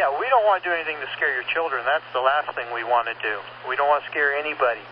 Yeah, 0.00 0.10
we 0.20 0.26
don't 0.32 0.44
want 0.48 0.62
to 0.62 0.68
do 0.68 0.74
anything 0.78 0.98
to 1.04 1.08
scare 1.16 1.32
your 1.38 1.46
children. 1.54 1.80
That's 1.92 2.08
the 2.12 2.24
last 2.30 2.48
thing 2.56 2.68
we 2.78 2.84
want 2.94 3.06
to 3.12 3.16
do. 3.28 3.34
We 3.68 3.74
don't 3.78 3.90
want 3.92 4.04
to 4.04 4.08
scare 4.12 4.30
anybody. 4.44 4.84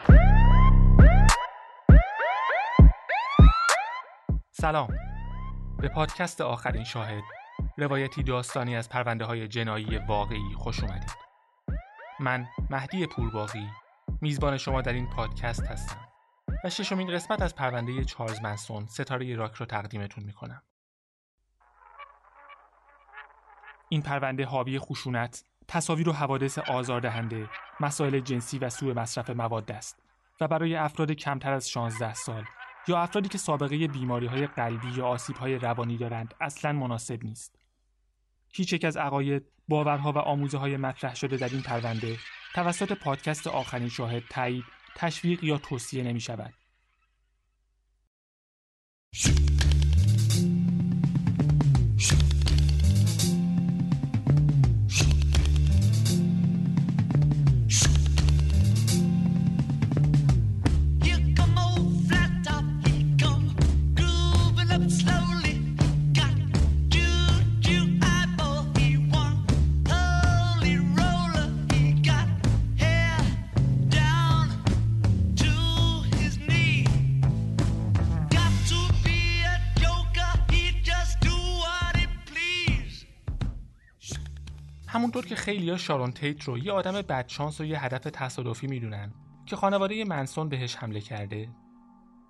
سلام 4.51 4.89
به 5.79 5.89
پادکست 5.89 6.41
آخرین 6.41 6.85
شاهد 6.85 7.23
روایتی 7.79 8.23
داستانی 8.23 8.77
از 8.77 8.89
پرونده 8.89 9.25
های 9.25 9.49
جنایی 9.49 10.01
واقعی 10.09 10.55
خوش 10.59 10.81
اومدید 10.81 11.11
من 12.21 12.47
مهدی 12.71 13.07
پورباقی 13.07 13.71
میزبان 14.21 14.57
شما 14.57 14.83
در 14.83 14.93
این 14.93 15.11
پادکست 15.17 15.67
هستم 15.67 16.09
و 16.65 16.71
ششمین 16.71 17.15
قسمت 17.15 17.43
از 17.43 17.55
پرونده 17.55 18.05
چارلز 18.05 18.43
منسون 18.43 18.87
ستاره 18.87 19.37
راک 19.37 19.55
رو 19.55 19.67
تقدیمتون 19.67 20.25
می‌کنم 20.25 20.63
این 23.95 24.03
پرونده 24.03 24.45
حاوی 24.45 24.79
خشونت 24.79 25.45
تصاویر 25.69 26.09
و 26.09 26.13
حوادث 26.13 26.59
آزاردهنده 26.59 27.49
مسائل 27.81 28.21
جنسی 28.21 28.59
و 28.59 28.71
سوء 28.71 28.95
مصرف 28.95 29.31
مواد 29.31 29.73
است 29.73 30.03
و 30.41 30.49
برای 30.49 30.75
افراد 30.75 31.13
کمتر 31.13 31.53
از 31.53 31.71
16 31.71 32.15
سال 32.15 32.45
یا 32.89 32.99
افرادی 32.99 33.29
که 33.29 33.39
سابقه 33.39 33.89
بیماری 33.89 34.27
های 34.27 34.47
قلبی 34.47 34.89
یا 34.97 35.07
آسیب 35.07 35.37
های 35.37 35.59
روانی 35.59 35.97
دارند 35.97 36.35
اصلا 36.41 36.73
مناسب 36.73 37.25
نیست. 37.25 37.59
هیچ 38.53 38.73
یک 38.73 38.85
از 38.85 38.97
عقاید، 38.97 39.43
باورها 39.69 40.13
و 40.13 40.19
آموزه 40.19 40.59
های 40.59 40.77
مطرح 40.77 41.15
شده 41.15 41.37
در 41.37 41.49
این 41.49 41.63
پرونده 41.63 42.19
توسط 42.55 42.93
پادکست 42.93 43.47
آخرین 43.47 43.89
شاهد 43.89 44.23
تایید، 44.31 44.65
تشویق 44.97 45.45
یا 45.45 45.59
توصیه 45.59 46.03
نمی 46.03 46.21
شود. 46.21 46.55
همونطور 85.25 85.37
که 85.37 85.43
خیلی 85.43 85.71
ها 85.71 85.77
شارون 85.77 86.13
تیت 86.13 86.45
رو 86.45 86.59
یه 86.59 86.73
آدم 86.73 86.93
بدشانس 86.93 87.61
و 87.61 87.65
یه 87.65 87.85
هدف 87.85 88.01
تصادفی 88.13 88.67
می‌دونن 88.67 89.15
که 89.47 89.57
خانواده 89.57 90.05
منسون 90.05 90.49
بهش 90.49 90.77
حمله 90.77 91.01
کرده. 91.01 91.49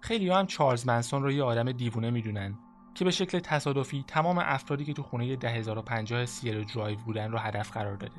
خیلی 0.01 0.29
ها 0.29 0.39
هم 0.39 0.47
چارلز 0.47 0.87
منسون 0.87 1.23
رو 1.23 1.33
یه 1.33 1.43
آدم 1.43 1.73
دیوونه 1.73 2.11
می‌دونن 2.11 2.59
که 2.95 3.05
به 3.05 3.11
شکل 3.11 3.39
تصادفی 3.39 4.05
تمام 4.09 4.39
افرادی 4.39 4.85
که 4.85 4.93
تو 4.93 5.03
خونه 5.03 5.37
10050 5.37 6.27
سیلو 6.27 6.65
درایو 6.65 6.99
بودن 6.99 7.33
رو 7.33 7.39
هدف 7.39 7.71
قرار 7.71 7.97
داده. 7.97 8.17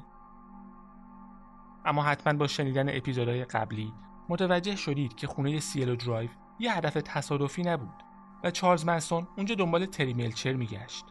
اما 1.85 2.03
حتما 2.03 2.33
با 2.33 2.47
شنیدن 2.47 2.97
اپیزودهای 2.97 3.45
قبلی 3.45 3.93
متوجه 4.29 4.75
شدید 4.75 5.15
که 5.15 5.27
خونه 5.27 5.59
سیلو 5.59 5.95
درایو 5.95 6.29
یه 6.59 6.77
هدف 6.77 6.93
تصادفی 7.05 7.61
نبود 7.61 8.03
و 8.43 8.51
چارلز 8.51 8.85
منسون 8.85 9.27
اونجا 9.37 9.55
دنبال 9.55 9.85
تری 9.85 10.13
ملچر 10.13 10.53
میگشت. 10.53 11.05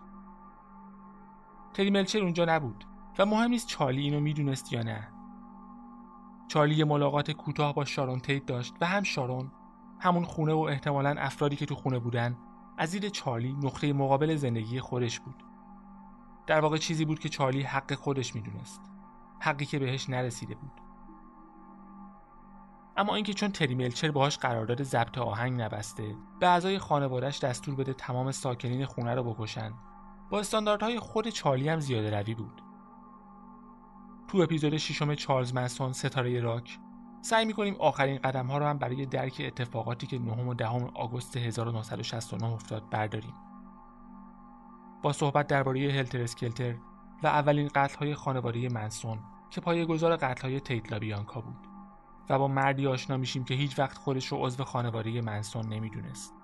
تری 1.75 2.21
اونجا 2.21 2.45
نبود. 2.45 2.85
و 3.19 3.27
مهم 3.27 3.51
نیست 3.51 3.67
چارلی 3.67 4.03
اینو 4.03 4.21
می‌دونست 4.21 4.73
یا 4.73 4.83
نه. 4.83 5.09
چارلی 6.49 6.75
یه 6.75 6.85
ملاقات 6.85 7.31
کوتاه 7.31 7.75
با 7.75 7.85
شارون 7.85 8.21
تیت 8.21 8.47
داشت 8.47 8.75
و 8.81 8.87
هم 8.87 9.03
شارون 9.03 9.53
همون 10.01 10.25
خونه 10.25 10.53
و 10.53 10.59
احتمالا 10.59 11.15
افرادی 11.19 11.57
که 11.57 11.67
تو 11.67 11.75
خونه 11.75 11.99
بودن 11.99 12.37
از 12.79 12.91
دید 12.91 13.09
چارلی 13.09 13.53
نقطه 13.53 13.93
مقابل 13.93 14.37
زندگی 14.37 14.81
خودش 14.81 15.21
بود. 15.21 15.45
در 16.47 16.61
واقع 16.61 16.77
چیزی 16.77 17.05
بود 17.05 17.19
که 17.19 17.29
چارلی 17.29 17.63
حق 17.63 17.95
خودش 17.95 18.35
می‌دونست. 18.35 18.81
حقی 19.41 19.65
که 19.65 19.79
بهش 19.79 20.11
نرسیده 20.11 20.55
بود. 20.55 20.73
اما 22.97 23.15
اینکه 23.15 23.35
چون 23.35 23.51
تری 23.53 23.75
ملچر 23.75 24.11
باهاش 24.11 24.39
قرارداد 24.39 24.83
ضبط 24.83 25.19
آهنگ 25.19 25.63
نبسته 25.63 26.17
به 26.41 26.49
اعضای 26.49 26.79
خانوادهش 26.79 27.39
دستور 27.39 27.75
بده 27.75 27.93
تمام 27.93 28.33
ساکنین 28.33 28.87
خونه 28.87 29.15
رو 29.15 29.23
بکشن 29.23 29.73
با 30.31 30.41
استانداردهای 30.41 30.99
خود 30.99 31.29
چارلی 31.29 31.69
هم 31.69 31.81
زیاده 31.81 32.19
روی 32.21 32.35
بود. 32.35 32.64
تو 34.35 34.41
اپیزود 34.41 34.77
ششم 34.77 35.15
چارلز 35.15 35.55
منسون 35.55 35.93
ستاره 35.93 36.41
راک 36.41 36.79
سعی 37.23 37.45
می‌کنیم 37.45 37.77
آخرین 37.79 38.19
قدم 38.19 38.47
ها 38.47 38.59
رو 38.59 38.67
هم 38.67 38.79
برای 38.79 39.07
درک 39.07 39.43
اتفاقاتی 39.45 40.07
که 40.07 40.19
9 40.19 40.33
و 40.33 40.55
10 40.55 40.67
آگوست 40.95 41.37
1969 41.37 42.53
افتاد 42.53 42.89
برداریم. 42.91 43.35
با 45.03 45.13
صحبت 45.13 45.47
درباره 45.47 45.93
هلتر 45.93 46.23
اسکلتر 46.23 46.75
و 47.23 47.27
اولین 47.27 47.71
قتل 47.75 47.99
های 47.99 48.15
خانواده 48.15 48.69
منسون 48.69 49.19
که 49.51 49.61
پایه‌گذار 49.61 50.17
قتل 50.17 50.43
های 50.43 50.61
تیت 50.61 50.95
بیانکا 50.95 51.41
بود 51.41 51.67
و 52.31 52.39
با 52.39 52.49
مردی 52.49 52.87
آشنا 52.87 53.17
میشیم 53.17 53.45
که 53.45 53.55
هیچ 53.55 53.79
وقت 53.79 53.99
خودش 53.99 54.27
رو 54.27 54.39
عضو 54.47 54.65
خانواده 54.65 55.21
منسون 55.21 55.67
نمی‌دونست. 55.67 56.35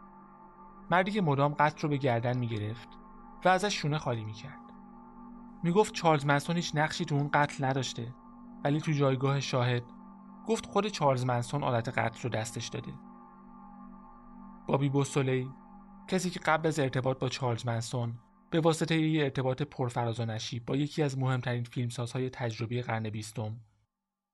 مردی 0.91 1.11
که 1.11 1.23
مدام 1.23 1.55
قتل 1.55 1.83
رو 1.83 1.89
به 1.89 1.97
گردن 1.97 2.39
می‌گرفت 2.39 2.89
و 3.45 3.49
ازش 3.49 3.75
شونه 3.75 3.99
خالی 3.99 4.25
می‌کرد. 4.25 4.70
می‌گفت 5.63 5.95
چارلز 5.95 6.27
منسون 6.27 6.57
هیچ 6.57 6.73
نقشی 6.75 7.05
تو 7.05 7.15
اون 7.15 7.31
قتل 7.35 7.65
نداشته 7.65 8.15
ولی 8.65 8.81
تو 8.81 8.93
جایگاه 8.93 9.41
شاهد 9.41 9.83
گفت 10.47 10.67
خود 10.67 10.87
چارلز 10.87 11.25
منسون 11.25 11.63
آلت 11.63 11.89
قتل 11.89 12.23
رو 12.23 12.31
دستش 12.31 12.69
داده. 12.69 12.93
بابی 14.67 14.89
بوسولی 14.89 15.49
کسی 16.09 16.31
که 16.31 16.41
قبل 16.41 16.69
از 16.69 16.79
ارتباط 16.79 17.19
با 17.19 17.29
چارلز 17.29 17.67
منسون 17.67 18.15
به 18.51 18.61
واسطه 18.61 19.01
یه 19.01 19.23
ارتباط 19.23 19.63
پرفراز 19.63 20.21
و 20.21 20.25
نشیب 20.25 20.67
با 20.67 20.77
یکی 20.77 21.03
از 21.03 21.19
مهمترین 21.19 21.65
فیلمسازهای 21.65 22.31
تجربی 22.31 22.83
قرن 22.83 23.11
بیستم 23.11 23.61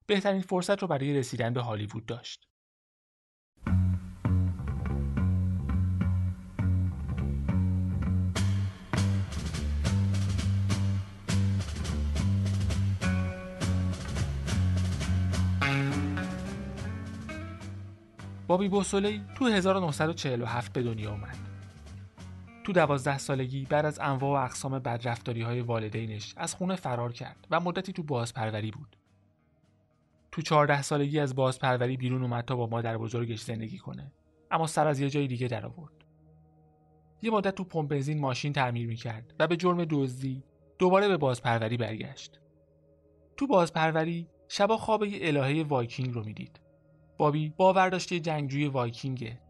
بهترین 0.07 0.43
فرصت 0.43 0.83
رو 0.83 0.89
برای 0.89 1.15
رسیدن 1.15 1.53
به 1.53 1.61
هالیوود 1.61 2.07
داشت. 2.07 2.49
بابی 18.47 18.69
بوسولی 18.69 19.23
تو 19.35 19.47
1947 19.47 20.73
به 20.73 20.83
دنیا 20.83 21.11
اومد. 21.11 21.37
تو 22.65 22.73
دوازده 22.73 23.19
سالگی 23.19 23.67
بعد 23.71 23.85
از 23.85 23.99
انواع 23.99 24.41
و 24.41 24.45
اقسام 24.45 24.79
بدرفتاری 24.79 25.43
های 25.43 25.61
والدینش 25.61 26.35
از 26.37 26.55
خونه 26.55 26.77
فرار 26.77 27.13
کرد 27.13 27.47
و 27.51 27.61
مدتی 27.61 27.93
تو 27.93 28.03
بازپروری 28.03 28.71
بود. 28.71 28.97
تو 30.33 30.43
14 30.43 30.83
سالگی 30.83 31.21
از 31.21 31.35
بازپروری 31.35 31.97
بیرون 31.97 32.23
اومد 32.23 32.45
تا 32.45 32.57
با 32.57 32.67
مادر 32.67 32.99
بزرگش 32.99 33.41
زندگی 33.41 33.79
کنه. 33.79 34.13
اما 34.51 34.67
سر 34.67 34.87
از 34.87 35.01
یه 35.01 35.11
جای 35.11 35.27
دیگه 35.27 35.49
در 35.49 35.67
آورد. 35.67 36.05
یه 37.23 37.31
مدت 37.31 37.55
تو 37.55 37.65
پمپ 37.65 37.91
بنزین 37.91 38.21
ماشین 38.21 38.53
تعمیر 38.53 38.87
می‌کرد 38.87 39.35
و 39.39 39.47
به 39.47 39.57
جرم 39.57 39.85
دزدی 39.85 40.43
دوباره 40.79 41.09
به 41.09 41.17
بازپروری 41.17 41.77
برگشت. 41.77 42.41
تو 43.37 43.47
بازپروری 43.47 44.29
شبا 44.49 44.77
خواب 44.77 45.05
یه 45.05 45.19
الهه 45.23 45.63
وایکینگ 45.69 46.15
رو 46.15 46.25
می‌دید. 46.25 46.66
بابی 47.19 47.49
باور 47.57 47.89
داشته 47.89 48.21
جنگجوی 48.21 48.67
وایکینگه. 48.67 49.41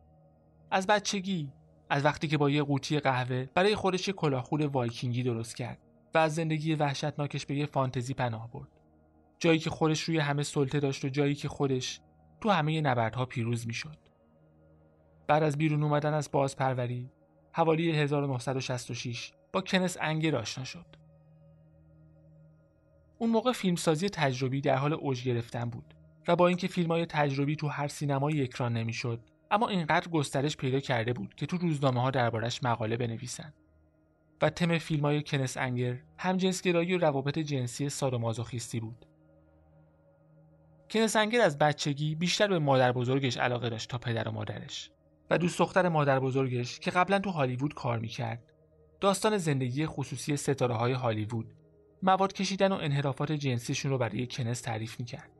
از 0.70 0.86
بچگی 0.86 1.52
از 1.90 2.04
وقتی 2.04 2.28
که 2.28 2.38
با 2.38 2.50
یه 2.50 2.62
قوطی 2.62 3.00
قهوه 3.00 3.46
برای 3.54 3.74
خودش 3.74 4.08
یه 4.08 4.14
کلاهخود 4.14 4.62
وایکینگی 4.62 5.22
درست 5.22 5.56
کرد 5.56 5.78
و 6.14 6.18
از 6.18 6.34
زندگی 6.34 6.74
وحشتناکش 6.74 7.46
به 7.46 7.54
یه 7.54 7.66
فانتزی 7.66 8.14
پناه 8.14 8.50
برد. 8.50 8.68
جایی 9.38 9.58
که 9.58 9.70
خودش 9.70 10.00
روی 10.00 10.18
همه 10.18 10.42
سلطه 10.42 10.80
داشت 10.80 11.04
و 11.04 11.08
جایی 11.08 11.34
که 11.34 11.48
خودش 11.48 12.00
تو 12.40 12.50
همه 12.50 12.80
نبردها 12.80 13.26
پیروز 13.26 13.66
می‌شد. 13.66 13.98
بعد 15.26 15.42
از 15.42 15.58
بیرون 15.58 15.82
اومدن 15.82 16.14
از 16.14 16.30
بازپروری 16.32 17.10
حوالی 17.52 17.90
1966 17.90 19.32
با 19.52 19.60
کنس 19.60 19.96
انگر 20.00 20.36
آشنا 20.36 20.64
شد. 20.64 20.86
اون 23.18 23.30
موقع 23.30 23.52
فیلمسازی 23.52 24.08
تجربی 24.08 24.60
در 24.60 24.76
حال 24.76 24.92
اوج 24.92 25.24
گرفتن 25.24 25.70
بود. 25.70 25.94
و 26.28 26.36
با 26.36 26.48
اینکه 26.48 26.66
فیلم 26.66 26.90
های 26.90 27.06
تجربی 27.06 27.56
تو 27.56 27.68
هر 27.68 27.88
سینمایی 27.88 28.42
اکران 28.42 28.72
نمی‌شد 28.72 29.20
اما 29.50 29.68
اینقدر 29.68 30.08
گسترش 30.08 30.56
پیدا 30.56 30.80
کرده 30.80 31.12
بود 31.12 31.34
که 31.34 31.46
تو 31.46 31.56
روزنامه 31.56 32.00
ها 32.02 32.10
دربارش 32.10 32.62
مقاله 32.62 32.96
بنویسن. 32.96 33.52
و 34.42 34.50
تم 34.50 34.78
فیلم 34.78 35.02
های 35.02 35.22
کنس 35.22 35.56
انگر 35.56 35.98
هم 36.18 36.36
جنسگرایی 36.36 36.94
و 36.94 36.98
روابط 36.98 37.38
جنسی 37.38 37.88
سادومازوخیستی 37.88 38.80
بود. 38.80 39.06
کنس 40.90 41.16
انگر 41.16 41.40
از 41.40 41.58
بچگی 41.58 42.14
بیشتر 42.14 42.48
به 42.48 42.58
مادر 42.58 42.92
بزرگش 42.92 43.36
علاقه 43.36 43.70
داشت 43.70 43.90
تا 43.90 43.98
پدر 43.98 44.28
و 44.28 44.32
مادرش 44.32 44.90
و 45.30 45.38
دوست 45.38 45.58
دختر 45.58 45.88
مادر 45.88 46.20
بزرگش 46.20 46.78
که 46.78 46.90
قبلا 46.90 47.18
تو 47.18 47.30
هالیوود 47.30 47.74
کار 47.74 47.98
می‌کرد. 47.98 48.52
داستان 49.00 49.38
زندگی 49.38 49.86
خصوصی 49.86 50.36
ستاره 50.36 50.74
های 50.74 50.92
هالیوود 50.92 51.54
مواد 52.02 52.32
کشیدن 52.32 52.72
و 52.72 52.74
انحرافات 52.74 53.32
جنسیشون 53.32 53.90
رو 53.90 53.98
برای 53.98 54.26
کنس 54.26 54.60
تعریف 54.60 55.00
می‌کرد. 55.00 55.35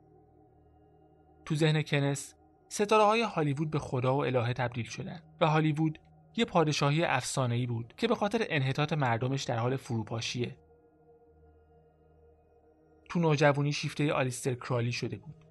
تو 1.47 1.55
ذهن 1.55 1.81
کنس 1.81 2.33
ستاره 2.69 3.03
های 3.03 3.21
هالیوود 3.21 3.71
به 3.71 3.79
خدا 3.79 4.15
و 4.15 4.25
الهه 4.25 4.53
تبدیل 4.53 4.85
شدن 4.85 5.21
و 5.41 5.47
هالیوود 5.47 5.99
یه 6.35 6.45
پادشاهی 6.45 7.03
افسانه‌ای 7.03 7.65
بود 7.65 7.93
که 7.97 8.07
به 8.07 8.15
خاطر 8.15 8.45
انحطاط 8.49 8.93
مردمش 8.93 9.43
در 9.43 9.57
حال 9.57 9.75
فروپاشیه. 9.75 10.57
تو 13.09 13.19
نوجوانی 13.19 13.73
شیفته 13.73 14.13
آلیستر 14.13 14.53
کرالی 14.53 14.91
شده 14.91 15.17
بود. 15.17 15.45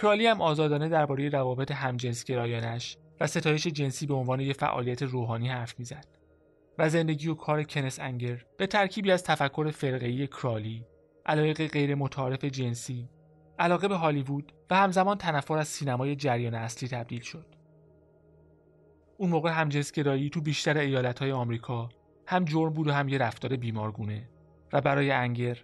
کرالی 0.00 0.26
هم 0.26 0.40
آزادانه 0.40 0.88
درباره 0.88 1.28
روابط 1.28 1.72
همجنسگرایانش 1.72 2.96
و 3.20 3.26
ستایش 3.26 3.66
جنسی 3.66 4.06
به 4.06 4.14
عنوان 4.14 4.40
یک 4.40 4.56
فعالیت 4.56 5.02
روحانی 5.02 5.48
حرف 5.48 5.78
می‌زد 5.78 6.06
و 6.78 6.88
زندگی 6.88 7.28
و 7.28 7.34
کار 7.34 7.62
کنس 7.62 8.00
انگر 8.00 8.44
به 8.58 8.66
ترکیبی 8.66 9.12
از 9.12 9.24
تفکر 9.24 9.70
فرقه‌ای 9.70 10.26
کرالی، 10.26 10.84
علایق 11.26 11.66
غیر 11.66 11.94
متعارف 11.94 12.44
جنسی، 12.44 13.08
علاقه 13.60 13.88
به 13.88 13.96
هالیوود 13.96 14.52
و 14.70 14.76
همزمان 14.76 15.18
تنفر 15.18 15.58
از 15.58 15.68
سینمای 15.68 16.16
جریان 16.16 16.54
اصلی 16.54 16.88
تبدیل 16.88 17.20
شد. 17.20 17.46
اون 19.18 19.30
موقع 19.30 19.50
همجنسگرایی 19.50 20.30
تو 20.30 20.40
بیشتر 20.40 20.78
ایالتهای 20.78 21.32
آمریکا 21.32 21.88
هم 22.26 22.44
جرم 22.44 22.72
بود 22.72 22.88
و 22.88 22.92
هم 22.92 23.08
یه 23.08 23.18
رفتار 23.18 23.56
بیمارگونه 23.56 24.28
و 24.72 24.80
برای 24.80 25.10
انگر 25.10 25.58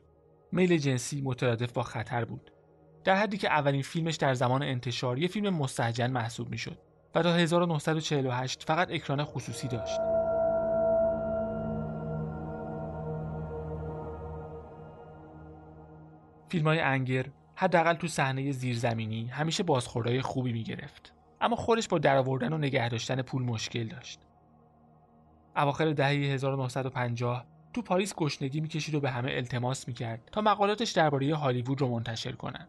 میل 0.52 0.76
جنسی 0.76 1.20
مترادف 1.20 1.72
با 1.72 1.82
خطر 1.82 2.24
بود. 2.24 2.50
در 3.04 3.16
حدی 3.16 3.36
که 3.36 3.48
اولین 3.48 3.82
فیلمش 3.82 4.16
در 4.16 4.34
زمان 4.34 4.62
انتشار 4.62 5.18
یه 5.18 5.28
فیلم 5.28 5.54
مستهجن 5.54 6.10
محسوب 6.10 6.50
می‌شد 6.50 6.78
و 7.14 7.22
تا 7.22 7.34
1948 7.34 8.64
فقط 8.66 8.90
اکران 8.90 9.24
خصوصی 9.24 9.68
داشت. 9.68 10.00
فیلم 16.48 16.64
های 16.66 16.80
انگر 16.80 17.26
حداقل 17.58 17.94
تو 17.94 18.08
صحنه 18.08 18.52
زیرزمینی 18.52 19.26
همیشه 19.26 19.62
بازخوردهای 19.62 20.22
خوبی 20.22 20.52
می‌گرفت. 20.52 21.12
اما 21.40 21.56
خودش 21.56 21.88
با 21.88 21.98
درآوردن 21.98 22.52
و 22.52 22.58
نگه 22.58 22.88
داشتن 22.88 23.22
پول 23.22 23.42
مشکل 23.42 23.88
داشت. 23.88 24.20
اواخر 25.56 25.92
دهه 25.92 26.08
1950 26.08 27.46
تو 27.72 27.82
پاریس 27.82 28.14
گشنگی 28.14 28.60
می‌کشید 28.60 28.94
و 28.94 29.00
به 29.00 29.10
همه 29.10 29.30
التماس 29.32 29.88
می‌کرد 29.88 30.28
تا 30.32 30.40
مقالاتش 30.40 30.90
درباره 30.90 31.34
هالیوود 31.34 31.80
رو 31.80 31.88
منتشر 31.88 32.32
کنن. 32.32 32.68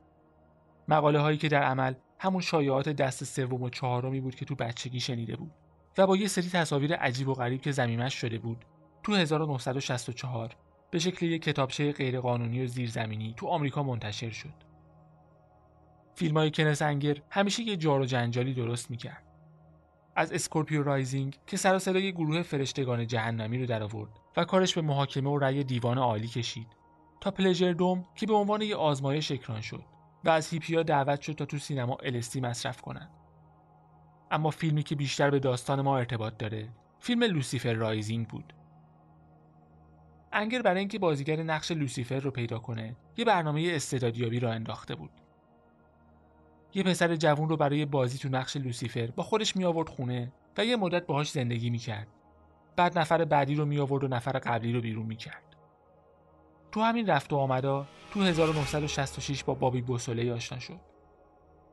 مقاله 0.88 1.20
هایی 1.20 1.38
که 1.38 1.48
در 1.48 1.64
عمل 1.64 1.94
همون 2.20 2.42
شایعات 2.42 2.90
دست 2.90 3.24
سوم 3.24 3.64
و 3.64 3.70
چهارمی 3.70 4.20
بود 4.20 4.36
که 4.36 4.46
تو 4.46 4.56
بچگی 4.56 5.00
شنیده 5.00 5.36
بود 5.36 5.52
و 5.98 6.08
با 6.08 6.18
یه 6.18 6.28
سری 6.28 6.50
تصاویر 6.50 6.96
عجیب 6.96 7.28
و 7.28 7.34
غریب 7.34 7.62
که 7.62 7.72
ضمیمه‌ش 7.72 8.14
شده 8.14 8.38
بود 8.38 8.66
تو 9.04 9.16
1964 9.16 10.56
به 10.92 11.00
شکل 11.00 11.26
یک 11.26 11.42
کتابچه 11.42 11.92
غیرقانونی 11.92 12.64
و 12.64 12.68
زیرزمینی 12.68 13.34
تو 13.38 13.48
آمریکا 13.48 13.84
منتشر 13.84 14.30
شد. 14.30 14.67
فیلم 16.18 16.38
های 16.38 16.52
کنت 16.52 16.82
انگر 16.82 17.18
همیشه 17.30 17.64
یه 17.64 17.78
جار 17.78 18.02
و 18.02 18.06
جنجالی 18.06 18.54
درست 18.54 18.92
می‌کرد. 18.92 19.24
از 20.16 20.32
Scorpio 20.32 20.84
Rising 20.84 21.38
که 21.48 21.58
سر 21.58 21.73
و 21.73 21.80
صدای 21.80 22.12
گروه 22.12 22.42
فرشتگان 22.42 23.08
جهنمی 23.08 23.60
رو 23.60 23.66
در 23.66 23.84
آورد 23.84 24.10
و 24.38 24.44
کارش 24.44 24.76
به 24.76 24.82
محاکمه 24.82 25.30
و 25.30 25.38
رأی 25.38 25.64
دیوان 25.64 25.98
عالی 25.98 26.28
کشید 26.28 26.68
تا 27.22 27.32
Pleasure 27.32 27.74
Dome 27.74 28.06
که 28.16 28.26
به 28.26 28.34
عنوان 28.34 28.62
یه 28.62 28.76
آزمایش 28.76 29.32
اکران 29.32 29.62
شد 29.62 29.84
و 30.26 30.30
از 30.30 30.50
هیپیا 30.50 30.84
دعوت 30.84 31.22
شد 31.22 31.34
تا 31.34 31.46
تو 31.46 31.58
سینما 31.58 31.98
LSD 32.04 32.42
مصرف 32.42 32.82
کنند. 32.82 33.10
اما 34.32 34.50
فیلمی 34.50 34.84
که 34.84 34.96
بیشتر 34.96 35.30
به 35.30 35.40
داستان 35.40 35.82
ما 35.82 35.98
ارتباط 35.98 36.38
داره 36.38 36.70
فیلم 37.00 37.24
Lucifer 37.24 37.74
Rising 37.74 38.28
بود 38.28 38.54
انگر 40.32 40.62
برای 40.62 40.80
اینکه 40.80 41.00
بازیگر 41.00 41.44
نقش 41.44 41.72
لوسیفر 41.72 42.20
رو 42.20 42.32
پیدا 42.32 42.60
کنه 42.60 42.96
یه 43.18 43.26
برنامه 43.26 43.72
استعدادیابی 43.72 44.40
راه 44.40 44.52
انداخته 44.52 44.96
بود 44.96 45.12
یه 46.78 46.84
پسر 46.84 47.16
جوون 47.16 47.50
رو 47.50 47.58
برای 47.58 47.86
بازی 47.86 48.18
تو 48.18 48.30
نقش 48.30 48.58
لوسیفر 48.58 49.08
با 49.08 49.24
خودش 49.24 49.56
می 49.56 49.66
آورد 49.66 49.90
خونه 49.90 50.32
و 50.58 50.66
یه 50.66 50.76
مدت 50.76 51.06
باهاش 51.06 51.32
زندگی 51.32 51.70
می 51.70 51.78
کرد. 51.78 52.08
بعد 52.76 53.00
نفر 53.00 53.26
بعدی 53.26 53.56
رو 53.56 53.66
می 53.66 53.80
آورد 53.80 54.04
و 54.04 54.08
نفر 54.08 54.32
قبلی 54.32 54.74
رو 54.74 54.82
بیرون 54.82 55.06
می 55.06 55.16
کرد. 55.16 55.44
تو 56.72 56.82
همین 56.82 57.08
رفت 57.08 57.34
و 57.34 57.38
آمدا 57.38 57.88
تو 58.12 58.22
1966 58.22 59.44
با 59.44 59.54
بابی 59.54 59.82
بوسوله 59.82 60.34
آشنا 60.34 60.60
شد. 60.60 60.80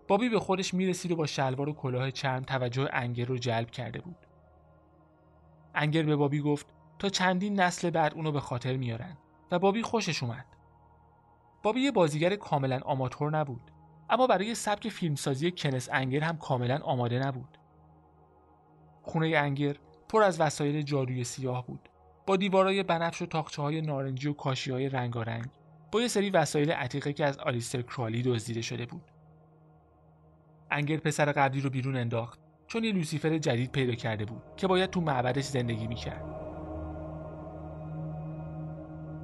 بابی 0.09 0.29
به 0.29 0.41
خودش 0.41 0.75
می‌رسید 0.75 1.13
و 1.13 1.17
با 1.17 1.27
شلوار 1.27 1.69
و 1.69 1.73
کلاه 1.73 2.11
چرم 2.11 2.43
توجه 2.43 2.89
انگر 2.93 3.25
رو 3.25 3.39
جلب 3.39 3.71
کرده 3.71 4.01
بود. 4.01 4.27
انگر 5.75 6.03
به 6.03 6.17
بابی 6.17 6.41
گفت 6.41 6.67
تا 6.99 7.09
چندین 7.09 7.61
نسل 7.61 7.91
بعد 7.91 8.15
اونو 8.15 8.33
به 8.33 8.41
خاطر 8.41 8.77
میارن 8.77 9.17
و 9.51 9.59
بابی 9.59 9.83
خوشش 9.83 10.23
اومد. 10.23 10.47
بابی 11.63 11.81
یه 11.81 11.93
بازیگر 11.93 12.37
کاملا 12.37 12.81
آماتور 12.85 13.31
نبود 13.31 13.71
اما 14.11 14.27
برای 14.27 14.55
سبک 14.55 14.89
فیلمسازی 14.89 15.51
کنس 15.51 15.89
انگر 15.93 16.21
هم 16.21 16.37
کاملا 16.37 16.79
آماده 16.79 17.19
نبود. 17.19 17.59
خونه 19.03 19.37
انگر 19.37 19.77
پر 20.09 20.23
از 20.23 20.41
وسایل 20.41 20.83
جاروی 20.83 21.25
سیاه 21.25 21.67
بود 21.67 21.89
با 22.27 22.37
دیوارای 22.37 22.83
بنفش 22.83 23.23
و 23.23 23.27
تاخچه 23.27 23.63
های 23.63 23.81
نارنجی 23.81 24.29
و 24.29 24.33
کاشی 24.33 24.71
های 24.71 24.89
رنگارنگ 24.89 25.47
با 25.93 26.01
یه 26.01 26.09
سری 26.09 26.31
وسایل 26.31 26.71
عتیقه 26.71 27.13
که 27.13 27.25
از 27.25 27.39
آلیستر 27.39 27.83
کرالی 27.83 28.23
دزدیده 28.23 28.63
شده 28.63 28.87
بود. 28.87 29.11
انگر 30.71 30.97
پسر 30.97 31.33
قبلی 31.33 31.61
رو 31.61 31.71
بیرون 31.71 31.97
انداخت 31.97 32.39
چون 32.67 32.85
یه 32.85 32.93
لوسیفر 32.93 33.39
جدید 33.39 33.73
پیدا 33.73 33.95
کرده 33.95 34.25
بود 34.25 34.43
که 34.57 34.67
باید 34.67 34.91
تو 34.91 35.01
معبدش 35.01 35.45
زندگی 35.45 35.87
می‌کرد. 35.87 36.25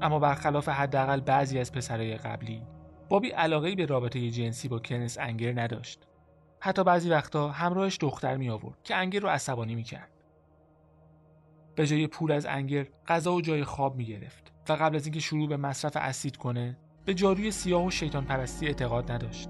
اما 0.03 0.19
برخلاف 0.19 0.69
حداقل 0.69 1.21
بعضی 1.21 1.59
از 1.59 1.73
پسرای 1.73 2.17
قبلی 2.17 2.63
بابی 3.11 3.29
علاقه 3.29 3.75
به 3.75 3.87
رابطه 3.87 4.31
جنسی 4.31 4.69
با 4.69 4.79
کنس 4.79 5.19
انگر 5.19 5.61
نداشت 5.61 6.07
حتی 6.61 6.85
بعضی 6.85 7.11
وقتا 7.11 7.49
همراهش 7.49 7.99
دختر 8.01 8.37
می 8.37 8.51
آورد 8.51 8.83
که 8.85 8.97
انگر 8.97 9.21
رو 9.21 9.29
عصبانی 9.29 9.75
می 9.75 9.83
کرد. 9.83 10.11
به 11.77 11.87
جای 11.87 12.07
پول 12.07 12.33
از 12.33 12.47
انگر 12.47 12.87
غذا 13.09 13.35
و 13.35 13.41
جای 13.41 13.65
خواب 13.65 13.97
می 13.97 14.05
گرفت 14.05 14.53
و 14.69 14.73
قبل 14.73 14.97
از 14.97 15.07
اینکه 15.07 15.21
شروع 15.21 15.49
به 15.49 15.57
مصرف 15.57 15.97
اسید 15.97 16.37
کنه 16.37 16.79
به 17.05 17.15
جاروی 17.15 17.51
سیاه 17.51 17.85
و 17.85 17.91
شیطان 17.91 18.25
پرستی 18.25 18.67
اعتقاد 18.67 19.13
نداشت. 19.13 19.49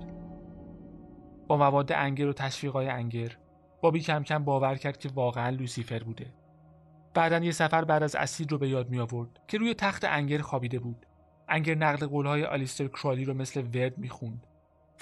با 1.49 1.57
مواد 1.57 1.93
انگر 1.93 2.27
و 2.27 2.33
تشویقای 2.33 2.89
انگر 2.89 3.37
بابی 3.81 4.01
کم 4.01 4.23
کم 4.23 4.45
باور 4.45 4.77
کرد 4.77 4.99
که 4.99 5.09
واقعا 5.15 5.51
لوسیفر 5.51 6.03
بوده 6.03 6.35
بعدا 7.15 7.39
یه 7.39 7.53
سفر 7.53 7.85
بعد 7.85 8.03
از 8.03 8.15
اسید 8.15 8.53
رو 8.53 8.59
به 8.59 8.69
یاد 8.69 8.91
می 8.91 9.01
آورد 9.01 9.41
که 9.49 9.59
روی 9.59 9.75
تخت 9.75 10.05
انگر 10.05 10.39
خوابیده 10.39 10.79
بود 10.79 11.07
انگر 11.51 11.75
نقل 11.75 12.07
قولهای 12.07 12.45
آلیستر 12.45 12.89
کرالی 12.89 13.25
رو 13.25 13.35
مثل 13.35 13.61
ورد 13.61 13.99
می‌خوند 13.99 14.47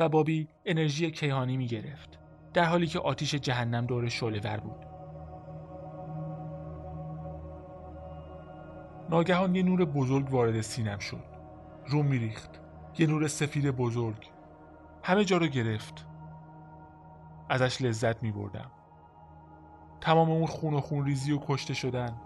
و 0.01 0.09
بابی 0.09 0.49
انرژی 0.67 1.11
کیهانی 1.11 1.57
می 1.57 1.67
گرفت 1.67 2.19
در 2.55 2.65
حالی 2.65 2.87
که 2.87 2.99
آتیش 2.99 3.35
جهنم 3.35 3.87
دور 3.87 4.09
شعله 4.09 4.41
ور 4.41 4.57
بود. 4.57 4.87
ناگهان 9.11 9.55
یه 9.55 9.63
نور 9.63 9.85
بزرگ 9.85 10.33
وارد 10.33 10.61
سینم 10.61 10.99
شد. 10.99 11.25
رو 11.87 12.03
میریخت. 12.03 12.61
یه 12.99 13.07
نور 13.07 13.29
سفید 13.29 13.71
بزرگ. 13.71 14.31
همه 15.03 15.25
جا 15.25 15.37
رو 15.37 15.47
گرفت. 15.47 16.07
ازش 17.49 17.83
لذت 17.83 18.23
می 18.23 18.33
بردم 18.33 18.71
تمام 20.01 20.31
اون 20.31 20.47
خون 20.47 20.75
و 20.75 20.81
خون 20.81 21.05
ریزی 21.05 21.33
و 21.33 21.39
کشته 21.47 21.75
شدن. 21.75 22.21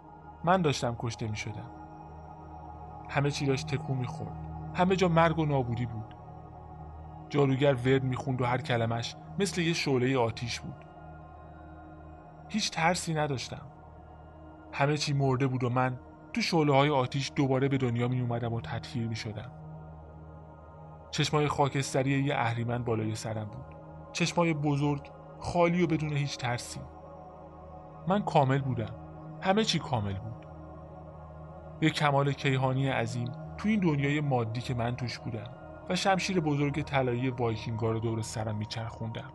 من 0.44 0.62
داشتم 0.62 0.96
کشته 0.99 1.28
می 1.28 1.37
شدم 1.37 1.81
همه 3.12 3.31
چی 3.31 3.47
داشت 3.47 3.66
تکون 3.66 3.99
می 3.99 4.07
خورد 4.07 4.37
همه 4.75 4.97
جا 4.97 5.09
مرگ 5.09 5.38
و 5.38 5.47
نابودی 5.47 5.87
بود. 5.87 6.14
جاروگر 7.28 7.75
ورد 7.75 8.04
می‌خوند 8.04 8.40
و 8.40 8.45
هر 8.45 8.59
کلمش 8.59 9.16
مثل 9.38 9.61
یه 9.61 9.73
شعله 9.73 10.19
آتیش 10.19 10.61
بود. 10.61 10.85
هیچ 12.49 12.71
ترسی 12.71 13.14
نداشتم. 13.14 13.66
همه 14.73 14.97
چی 14.97 15.12
مرده 15.12 15.47
بود 15.47 15.64
و 15.64 15.69
من 15.69 15.99
تو 16.33 16.40
شعله 16.40 16.75
های 16.75 16.90
آتیش 16.90 17.33
دوباره 17.37 17.69
به 17.69 17.78
دنیا 17.78 18.09
می 18.09 18.21
اومدم 18.21 18.52
و 18.52 18.61
تطهیر 18.61 19.09
می 19.09 19.16
شدم 19.16 19.52
چشمای 21.11 21.49
خاکستری 21.49 22.11
یه 22.11 22.35
اهریمن 22.35 22.85
بالای 22.85 23.14
سرم 23.14 23.45
بود. 23.45 23.76
چشمای 24.12 24.54
بزرگ 24.54 25.11
خالی 25.38 25.83
و 25.83 25.87
بدون 25.87 26.12
هیچ 26.12 26.38
ترسی. 26.38 26.81
من 28.09 28.23
کامل 28.23 28.59
بودم. 28.59 28.95
همه 29.40 29.64
چی 29.64 29.78
کامل 29.78 30.19
بود. 30.19 30.47
یه 31.82 31.90
کمال 31.90 32.32
کیهانی 32.32 32.88
عظیم 32.88 33.32
تو 33.58 33.68
این 33.68 33.80
دنیای 33.80 34.20
مادی 34.20 34.60
که 34.60 34.74
من 34.74 34.96
توش 34.96 35.18
بودم 35.18 35.50
و 35.88 35.96
شمشیر 35.96 36.40
بزرگ 36.40 36.82
طلایی 36.82 37.30
وایکینگا 37.30 37.92
رو 37.92 38.00
دور 38.00 38.22
سرم 38.22 38.56
میچرخوندم. 38.56 39.32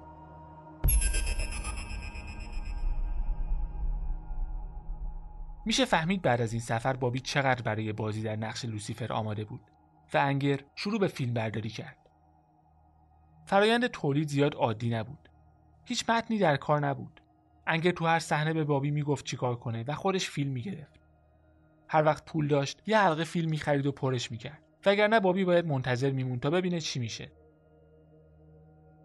میشه 5.65 5.85
فهمید 5.85 6.21
بعد 6.21 6.41
از 6.41 6.53
این 6.53 6.61
سفر 6.61 6.93
بابی 6.93 7.19
چقدر 7.19 7.61
برای 7.61 7.93
بازی 7.93 8.21
در 8.23 8.35
نقش 8.35 8.65
لوسیفر 8.65 9.13
آماده 9.13 9.45
بود 9.45 9.61
و 10.13 10.17
انگر 10.17 10.59
شروع 10.75 10.99
به 10.99 11.07
فیلم 11.07 11.33
برداری 11.33 11.69
کرد. 11.69 11.97
فرایند 13.45 13.87
تولید 13.87 14.27
زیاد 14.27 14.55
عادی 14.55 14.89
نبود. 14.89 15.29
هیچ 15.85 16.09
متنی 16.09 16.37
در 16.37 16.57
کار 16.57 16.79
نبود. 16.79 17.21
انگر 17.67 17.91
تو 17.91 18.05
هر 18.05 18.19
صحنه 18.19 18.53
به 18.53 18.63
بابی 18.63 18.91
می‌گفت 18.91 19.25
چیکار 19.25 19.55
کنه 19.55 19.83
و 19.87 19.95
خودش 19.95 20.29
فیلم 20.29 20.51
می‌گرفت. 20.51 20.96
هر 21.89 22.05
وقت 22.05 22.25
پول 22.25 22.47
داشت 22.47 22.81
یه 22.85 22.97
حلقه 22.97 23.23
فیلم 23.23 23.49
می‌خرید 23.49 23.85
و 23.85 23.91
پرش 23.91 24.31
می‌کرد 24.31 24.63
وگرنه 24.85 25.19
بابی 25.19 25.45
باید 25.45 25.65
منتظر 25.65 26.11
می‌موند 26.11 26.39
تا 26.39 26.49
ببینه 26.49 26.79
چی 26.79 26.99
میشه 26.99 27.31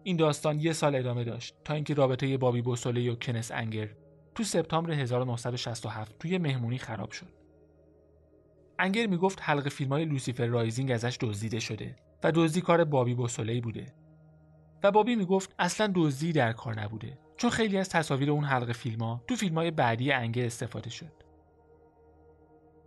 این 0.03 0.17
داستان 0.17 0.59
یه 0.59 0.73
سال 0.73 0.95
ادامه 0.95 1.23
داشت 1.23 1.55
تا 1.65 1.73
اینکه 1.73 1.93
رابطه 1.93 2.37
بابی 2.37 2.61
بوسولی 2.61 3.11
و 3.11 3.15
کنت 3.15 3.51
انگر 3.51 3.89
تو 4.35 4.43
سپتامبر 4.43 4.91
1967 4.91 6.19
توی 6.19 6.37
مهمونی 6.37 6.77
خراب 6.77 7.11
شد. 7.11 7.29
انگر 8.79 9.07
می‌گفت 9.07 9.39
حلقه 9.41 9.69
فیلم 9.69 9.89
های 9.89 10.05
Lucifer 10.05 10.45
Rising 10.45 10.91
ازش 10.91 11.17
دزدیده 11.21 11.59
شده 11.59 11.95
و 12.23 12.31
دزدی 12.35 12.61
کار 12.61 12.83
بابی 12.83 13.13
بوسوله 13.13 13.61
بوده. 13.61 13.85
و 14.83 14.91
بابی 14.91 15.15
می‌گفت 15.15 15.55
اصلا 15.59 15.91
دزدی 15.95 16.31
در 16.31 16.51
کار 16.51 16.81
نبوده 16.81 17.19
چون 17.37 17.49
خیلی 17.49 17.77
از 17.77 17.89
تصاویر 17.89 18.31
اون 18.31 18.43
حلقه 18.43 18.73
فیلم 18.73 18.99
ها 18.99 19.23
تو 19.27 19.35
فیلم 19.35 19.55
های 19.55 19.71
بعدی 19.71 20.11
انگر 20.11 20.45
استفاده 20.45 20.89
شد. 20.89 21.22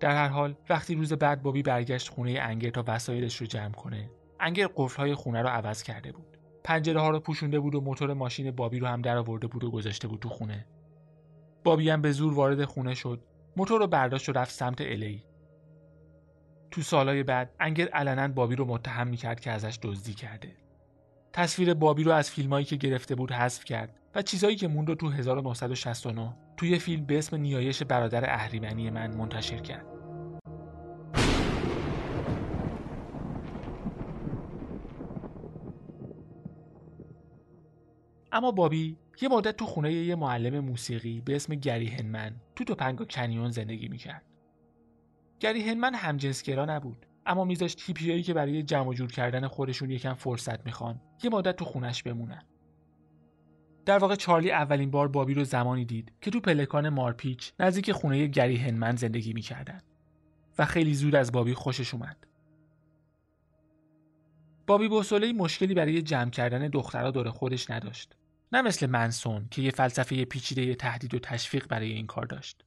در 0.01 0.11
هر 0.11 0.29
حال 0.29 0.55
وقتی 0.69 0.95
روز 0.95 1.13
بعد 1.13 1.43
بابی 1.43 1.63
برگشت 1.63 2.09
خونه 2.09 2.39
انگر 2.43 2.71
تا 2.71 2.85
وسایلش 2.87 3.37
رو 3.37 3.47
جمع 3.47 3.73
کنه 3.73 4.11
انگر 4.41 4.69
قفل 4.77 4.97
های 5.03 5.15
خونه 5.15 5.43
رو 5.43 5.49
عوض 5.49 5.83
کرده 5.83 6.13
بود. 6.13 6.39
پنجره 6.65 7.01
ها 7.01 7.11
رو 7.11 7.21
پوشونده 7.21 7.61
بود 7.61 7.75
و 7.75 7.81
موتور 7.81 8.15
ماشین 8.15 8.51
بابی 8.51 8.79
رو 8.79 8.87
هم 8.87 9.03
در 9.03 9.17
آورده 9.17 9.47
بود 9.47 9.65
و 9.65 9.71
گذاشته 9.71 10.09
بود 10.09 10.21
تو 10.21 10.29
خونه. 10.29 10.67
بابی 11.65 11.91
هم 11.91 12.03
به 12.03 12.13
زور 12.13 12.35
وارد 12.35 12.65
خونه 12.65 12.95
شد. 12.95 13.25
موتور 13.57 13.81
رو 13.81 13.87
برداشت 13.87 14.29
و 14.29 14.33
رفت 14.33 14.53
سمت 14.53 14.81
الی 14.81 15.25
تو 16.71 16.83
سالهای 16.83 17.23
بعد 17.23 17.55
انگر 17.61 17.89
علنا 17.89 18.29
بابی 18.29 18.57
رو 18.57 18.65
متهم 18.65 19.07
می‌کرد 19.09 19.41
که 19.41 19.51
ازش 19.51 19.79
دزدی 19.83 20.15
کرده. 20.15 20.57
تصویر 21.33 21.75
بابی 21.75 22.05
رو 22.05 22.13
از 22.13 22.31
فیلمایی 22.31 22.65
که 22.65 22.77
گرفته 22.77 23.15
بود 23.15 23.33
حذف 23.33 23.65
کرد. 23.65 24.01
و 24.17 24.23
چیزایی 24.23 24.57
که 24.57 24.69
موند 24.69 24.89
رو 24.89 24.95
تو 24.95 25.09
1969 25.09 26.37
توی 26.57 26.79
فیلم 26.79 27.07
به 27.07 27.19
اسم 27.19 27.37
نیایش 27.37 27.83
برادر 27.83 28.31
اهریمنی 28.31 28.91
من 28.91 29.17
منتشر 29.17 29.59
کرد 29.59 29.87
اما 38.33 38.51
بابی 38.51 38.97
یه 39.23 39.29
مدت 39.29 39.57
تو 39.57 39.67
خونه 39.67 39.93
یه 39.93 40.15
معلم 40.15 40.61
موسیقی 40.61 41.21
به 41.21 41.37
اسم 41.37 41.55
گری 41.55 41.87
هنمن 41.87 42.37
تو 42.57 42.65
توپنگا 42.65 43.05
کنیون 43.05 43.51
زندگی 43.51 43.89
می‌کرد. 43.89 44.25
گری 45.41 45.71
هنمن 45.71 45.95
همجنسگرا 45.95 46.65
نبود 46.65 47.07
اما 47.27 47.45
میذاشت 47.45 47.83
هیپیایی 47.87 48.23
که 48.23 48.35
برای 48.35 48.63
جمع 48.63 48.95
جور 48.95 49.13
کردن 49.13 49.49
خودشون 49.49 49.91
یکم 49.91 50.15
فرصت 50.15 50.67
می‌خوان 50.67 51.01
یه 51.25 51.31
مدت 51.31 51.57
تو 51.57 51.65
خونش 51.65 52.03
بمونن. 52.03 52.43
در 53.87 53.99
واقع 53.99 54.15
چارلی 54.15 54.51
اولین 54.51 54.91
بار 54.91 55.09
بابی 55.09 55.35
رو 55.35 55.45
زمانی 55.45 55.85
دید 55.85 56.13
که 56.21 56.31
تو 56.31 56.41
پلکان 56.41 56.89
مارپیچ 56.89 57.53
نزدیک 57.61 57.93
خونه 57.93 58.27
گری 58.27 58.57
هنمن 58.57 58.97
زندگی 58.97 59.33
می‌کردن 59.33 59.81
و 60.59 60.65
خیلی 60.65 60.95
زود 60.95 61.15
از 61.15 61.33
بابی 61.33 61.55
خوشش 61.55 61.95
اومد. 61.95 62.27
بابی 64.67 64.89
بوسولی 64.89 65.33
مشکلی 65.33 65.75
برای 65.75 66.03
جمع 66.03 66.31
کردن 66.31 66.69
دخترها 66.69 67.11
دور 67.11 67.31
خودش 67.31 67.71
نداشت. 67.71 68.17
نه 68.53 68.63
مثل 68.63 68.87
منسون 68.87 69.49
که 69.51 69.63
یه 69.63 69.71
فلسفه 69.71 70.25
پیچیده 70.25 70.75
تهدید 70.75 71.15
و 71.15 71.19
تشویق 71.19 71.67
برای 71.67 71.93
این 71.93 72.07
کار 72.07 72.27
داشت. 72.27 72.65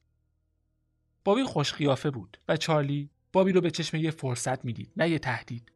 بابی 1.24 1.44
خوش 1.44 1.72
خیافه 1.72 2.10
بود 2.10 2.36
و 2.48 2.56
چارلی 2.56 3.10
بابی 3.32 3.52
رو 3.52 3.60
به 3.60 3.70
چشم 3.70 3.96
یه 3.96 4.10
فرصت 4.10 4.64
می‌دید 4.64 4.92
نه 4.96 5.08
یه 5.08 5.18
تهدید. 5.18 5.72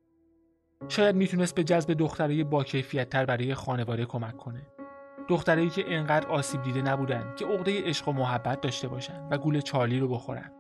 شاید 0.89 1.17
می‌تونست 1.17 1.55
به 1.55 1.65
جذب 1.65 1.95
دخترای 1.95 2.45
با 2.45 2.65
کیفیت 2.65 3.17
برای 3.17 3.55
خانواده 3.55 4.05
کمک 4.05 4.37
کنه. 4.37 4.74
دخترایی 5.29 5.71
که 5.71 5.95
انقدر 5.95 6.29
آسیب 6.29 6.63
دیده 6.63 6.83
نبودن 6.83 7.35
که 7.37 7.47
عقده 7.47 7.83
عشق 7.83 8.09
و 8.09 8.13
محبت 8.13 8.61
داشته 8.61 8.89
باشن 8.89 9.29
و 9.31 9.39
گول 9.39 9.61
چارلی 9.61 9.99
رو 9.99 10.09
بخورن. 10.09 10.53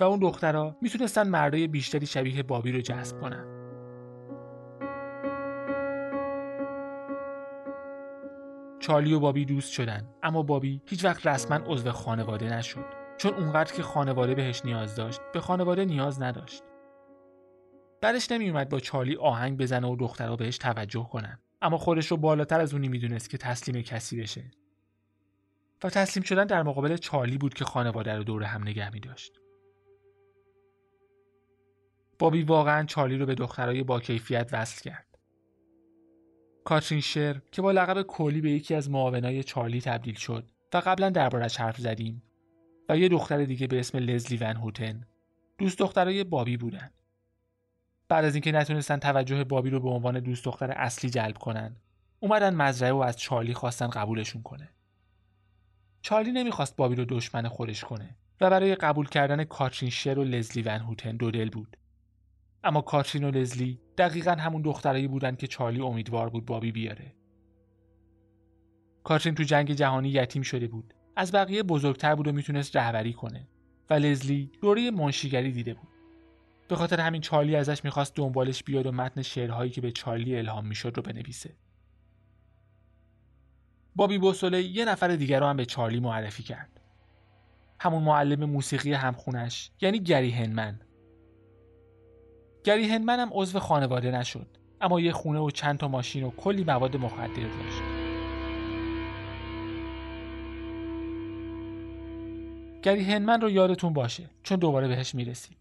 و 0.00 0.04
اون 0.04 0.18
دخترها 0.18 0.76
می‌تونستن 0.80 1.28
مردای 1.28 1.66
بیشتری 1.66 2.06
شبیه 2.06 2.42
بابی 2.42 2.72
رو 2.72 2.80
جذب 2.80 3.20
کنن. 3.20 3.58
چارلی 8.80 9.12
و 9.12 9.20
بابی 9.20 9.44
دوست 9.44 9.72
شدن 9.72 10.08
اما 10.22 10.42
بابی 10.42 10.82
هیچ 10.86 11.04
وقت 11.04 11.26
رسما 11.26 11.56
عضو 11.66 11.90
خانواده 11.92 12.56
نشد 12.56 12.84
چون 13.16 13.34
اونقدر 13.34 13.72
که 13.72 13.82
خانواده 13.82 14.34
بهش 14.34 14.64
نیاز 14.64 14.96
داشت 14.96 15.20
به 15.32 15.40
خانواده 15.40 15.84
نیاز 15.84 16.22
نداشت 16.22 16.62
بعدش 18.00 18.32
نمیومد 18.32 18.68
با 18.68 18.80
چارلی 18.80 19.16
آهنگ 19.16 19.58
بزنه 19.58 19.88
و 19.88 19.96
دخترها 19.96 20.36
بهش 20.36 20.58
توجه 20.58 21.08
کنن 21.12 21.38
اما 21.62 21.78
خودش 21.78 22.06
رو 22.06 22.16
بالاتر 22.16 22.60
از 22.60 22.72
اونی 22.72 22.88
می‌دونست 22.88 23.30
که 23.30 23.38
تسلیم 23.38 23.82
کسی 23.82 24.20
بشه 24.20 24.50
و 25.84 25.90
تسلیم 25.90 26.24
شدن 26.24 26.44
در 26.44 26.62
مقابل 26.62 26.96
چارلی 26.96 27.38
بود 27.38 27.54
که 27.54 27.64
خانواده 27.64 28.16
رو 28.16 28.24
دور 28.24 28.42
هم 28.42 28.62
نگه 28.62 28.90
می 28.92 29.00
داشت. 29.00 29.40
بابی 32.18 32.42
واقعا 32.42 32.84
چارلی 32.84 33.18
رو 33.18 33.26
به 33.26 33.34
دخترای 33.34 33.82
با 33.82 34.00
کیفیت 34.00 34.48
وصل 34.52 34.90
کرد. 34.90 35.08
کاترین 36.64 37.00
شر 37.00 37.40
که 37.52 37.62
با 37.62 37.72
لقب 37.72 38.02
کولی 38.02 38.40
به 38.40 38.50
یکی 38.50 38.74
از 38.74 38.90
معاونای 38.90 39.44
چارلی 39.44 39.80
تبدیل 39.80 40.14
شد 40.14 40.50
و 40.74 40.82
قبلا 40.86 41.10
دربارش 41.10 41.56
حرف 41.56 41.78
زدیم 41.80 42.22
و 42.88 42.98
یه 42.98 43.08
دختر 43.08 43.44
دیگه 43.44 43.66
به 43.66 43.80
اسم 43.80 43.98
لزلی 43.98 44.36
ون 44.36 44.56
هوتن 44.56 45.06
دوست 45.58 45.78
دخترای 45.78 46.24
بابی 46.24 46.56
بودن 46.56 46.90
بعد 48.08 48.24
از 48.24 48.34
اینکه 48.34 48.52
نتونستن 48.52 48.96
توجه 48.96 49.44
بابی 49.44 49.70
رو 49.70 49.80
به 49.80 49.88
عنوان 49.88 50.20
دوست 50.20 50.44
دختر 50.44 50.70
اصلی 50.70 51.10
جلب 51.10 51.38
کنن 51.38 51.76
اومدن 52.20 52.54
مزرعه 52.54 52.92
و 52.92 52.96
از 52.96 53.16
چارلی 53.16 53.54
خواستن 53.54 53.86
قبولشون 53.86 54.42
کنه 54.42 54.68
چارلی 56.02 56.32
نمی‌خواست 56.32 56.76
بابی 56.76 56.94
رو 56.94 57.04
دشمن 57.04 57.48
خودش 57.48 57.84
کنه 57.84 58.16
و 58.40 58.50
برای 58.50 58.74
قبول 58.74 59.08
کردن 59.08 59.44
کاترین 59.44 59.90
شر 59.90 60.18
و 60.18 60.24
لزلی 60.24 60.62
ون 60.62 60.80
هوتن 60.80 61.16
دو 61.16 61.30
دل 61.30 61.50
بود 61.50 61.76
اما 62.64 62.80
کاترین 62.80 63.24
و 63.24 63.30
لزلی 63.30 63.80
دقیقا 63.98 64.30
همون 64.30 64.62
دخترایی 64.62 65.08
بودن 65.08 65.36
که 65.36 65.46
چارلی 65.46 65.80
امیدوار 65.80 66.28
بود 66.28 66.46
بابی 66.46 66.72
بیاره. 66.72 67.14
کاترین 69.04 69.34
تو 69.34 69.42
جنگ 69.42 69.72
جهانی 69.72 70.08
یتیم 70.08 70.42
شده 70.42 70.68
بود. 70.68 70.94
از 71.16 71.32
بقیه 71.32 71.62
بزرگتر 71.62 72.14
بود 72.14 72.28
و 72.28 72.32
می‌تونست 72.32 72.76
رهبری 72.76 73.12
کنه 73.12 73.48
و 73.90 73.94
لزلی 73.94 74.50
دوره 74.62 74.90
منشیگری 74.90 75.52
دیده 75.52 75.74
بود. 75.74 75.97
به 76.68 76.76
خاطر 76.76 77.00
همین 77.00 77.20
چارلی 77.20 77.56
ازش 77.56 77.84
می‌خواست 77.84 78.14
دنبالش 78.14 78.64
بیاد 78.64 78.86
و 78.86 78.92
متن 78.92 79.22
شعرهایی 79.22 79.70
که 79.70 79.80
به 79.80 79.92
چارلی 79.92 80.38
الهام 80.38 80.66
می‌شد 80.66 80.92
رو 80.96 81.02
بنویسه. 81.02 81.56
بابی 83.96 84.18
بوسوله 84.18 84.62
یه 84.62 84.84
نفر 84.84 85.08
دیگر 85.08 85.40
رو 85.40 85.46
هم 85.46 85.56
به 85.56 85.64
چارلی 85.64 86.00
معرفی 86.00 86.42
کرد. 86.42 86.80
همون 87.80 88.02
معلم 88.02 88.44
موسیقی 88.44 88.92
همخونش 88.92 89.70
یعنی 89.80 89.98
گری 89.98 90.30
هنمن 90.30 90.80
گری 92.64 92.88
هنمن 92.88 93.18
هم 93.18 93.28
عضو 93.32 93.58
خانواده 93.58 94.10
نشد 94.10 94.46
اما 94.80 95.00
یه 95.00 95.12
خونه 95.12 95.38
و 95.38 95.50
چند 95.50 95.78
تا 95.78 95.88
ماشین 95.88 96.22
و 96.22 96.30
کلی 96.30 96.64
مواد 96.64 96.96
مخدر 96.96 97.26
داشت 97.26 97.82
گری 102.82 103.04
هنمن 103.04 103.40
رو 103.40 103.50
یادتون 103.50 103.92
باشه 103.92 104.30
چون 104.42 104.58
دوباره 104.58 104.88
بهش 104.88 105.14
می‌رسیم 105.14 105.56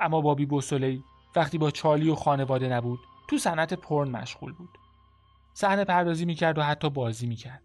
اما 0.00 0.20
بابی 0.20 0.46
بوسولی 0.46 1.04
وقتی 1.36 1.58
با 1.58 1.70
چالی 1.70 2.10
و 2.10 2.14
خانواده 2.14 2.68
نبود 2.68 2.98
تو 3.28 3.38
صنعت 3.38 3.74
پرن 3.74 4.08
مشغول 4.08 4.52
بود. 4.52 4.78
صحنه 5.54 5.84
پردازی 5.84 6.24
می‌کرد 6.24 6.58
و 6.58 6.62
حتی 6.62 6.90
بازی 6.90 7.26
می‌کرد. 7.26 7.62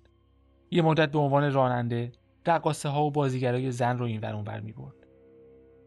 یه 0.71 0.81
مدت 0.81 1.11
به 1.11 1.19
عنوان 1.19 1.53
راننده 1.53 2.11
رقاصه 2.45 2.89
ها 2.89 3.03
و 3.03 3.11
بازیگرای 3.11 3.71
زن 3.71 3.97
رو 3.97 4.05
این 4.05 4.21
ور 4.21 4.35
اونور 4.35 4.59
می‌برد. 4.59 4.95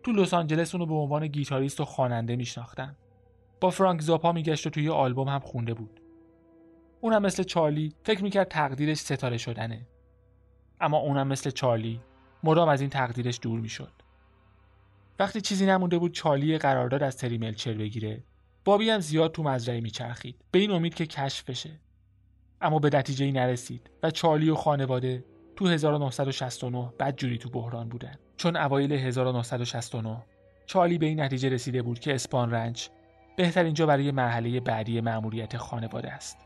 تو 0.03 0.13
لس 0.13 0.35
آنجلس 0.35 0.75
اونو 0.75 0.87
به 0.87 0.95
عنوان 0.95 1.27
گیتاریست 1.27 1.81
و 1.81 1.85
خواننده 1.85 2.37
میشناختن. 2.37 2.97
با 3.61 3.71
فرانک 3.71 4.01
زاپا 4.01 4.33
میگشت 4.33 4.67
و 4.67 4.71
توی 4.71 4.89
آلبوم 4.89 5.29
هم 5.29 5.41
خونده 5.41 5.75
بود. 5.75 6.01
اونم 7.01 7.23
مثل 7.23 7.43
چارلی 7.43 7.95
فکر 8.03 8.23
می‌کرد 8.23 8.49
تقدیرش 8.49 8.97
ستاره 8.97 9.37
شدنه. 9.37 9.87
اما 10.81 10.99
اونم 10.99 11.29
مثل 11.29 11.51
چارلی 11.51 12.01
مدام 12.45 12.69
از 12.69 12.81
این 12.81 12.91
تقدیرش 12.91 13.39
دور 13.43 13.61
می‌شد. 13.61 13.93
وقتی 15.19 15.41
چیزی 15.41 15.67
نمونده 15.67 15.99
بود 15.99 16.13
چارلی 16.13 16.59
قرارداد 16.59 17.03
از 17.03 17.17
تری 17.17 17.39
ملچر 17.39 17.73
بگیره 17.73 18.25
بابی 18.65 18.91
هم 18.91 19.01
زیاد 19.01 19.33
تو 19.33 19.43
مزرعه 19.43 19.81
میچرخید 19.81 20.37
به 20.51 20.59
این 20.59 20.71
امید 20.71 20.95
که 20.95 21.07
کشف 21.07 21.51
بشه 21.51 21.71
اما 22.61 22.79
به 22.79 22.91
نتیجه 22.93 23.25
ای 23.25 23.33
نرسید 23.33 23.91
و 24.03 24.11
چارلی 24.11 24.51
و 24.51 24.55
خانواده 24.55 25.25
تو 25.57 25.67
1969 25.67 26.93
بد 26.99 27.17
جوری 27.17 27.39
تو 27.39 27.51
بحران 27.51 27.89
بودن 27.89 28.15
چون 28.37 28.57
اوایل 28.57 28.93
1969 28.93 30.23
چارلی 30.67 30.99
به 30.99 31.07
این 31.07 31.21
نتیجه 31.21 31.49
رسیده 31.49 31.83
بود 31.83 31.99
که 31.99 32.15
اسپان 32.15 32.51
رنچ 32.51 32.89
بهترین 33.37 33.75
جا 33.75 33.87
برای 33.87 34.11
مرحله 34.11 34.61
بعدی 34.61 35.01
مأموریت 35.01 35.57
خانواده 35.57 36.13
است. 36.13 36.39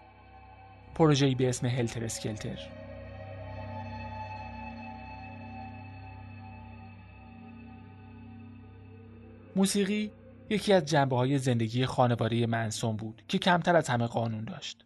پروژه‌ای 0.94 1.34
به 1.34 1.48
اسم 1.48 1.66
هلتر 1.66 2.04
اسکلتر. 2.04 2.77
موسیقی 9.58 10.12
یکی 10.50 10.72
از 10.72 10.84
جنبه 10.84 11.16
های 11.16 11.38
زندگی 11.38 11.86
خانواده 11.86 12.46
منسون 12.46 12.96
بود 12.96 13.22
که 13.28 13.38
کمتر 13.38 13.76
از 13.76 13.88
همه 13.88 14.06
قانون 14.06 14.44
داشت. 14.44 14.84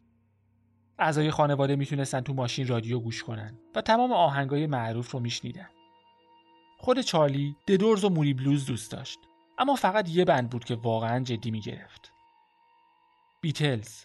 اعضای 0.99 1.31
خانواده 1.31 1.77
می‌تونستن 1.77 2.21
تو 2.21 2.35
ماشین 2.35 2.67
رادیو 2.67 3.01
گوش 3.01 3.23
کنن 3.23 3.59
و 3.75 3.81
تمام 3.81 4.13
آهنگای 4.13 4.67
معروف 4.67 5.11
رو 5.11 5.21
میشنیدن. 5.21 5.69
خود 6.79 7.01
چارلی 7.01 7.57
ددورز 7.69 8.05
و 8.05 8.09
موری 8.09 8.35
بلوز 8.35 8.67
دوست 8.67 8.93
داشت 8.93 9.19
اما 9.59 9.75
فقط 9.75 10.09
یه 10.09 10.25
بند 10.25 10.51
بود 10.51 10.65
که 10.65 10.75
واقعا 10.75 11.25
جدی 11.25 11.51
می 11.51 11.61
گرفت. 11.61 12.13
بیتلز 13.41 14.05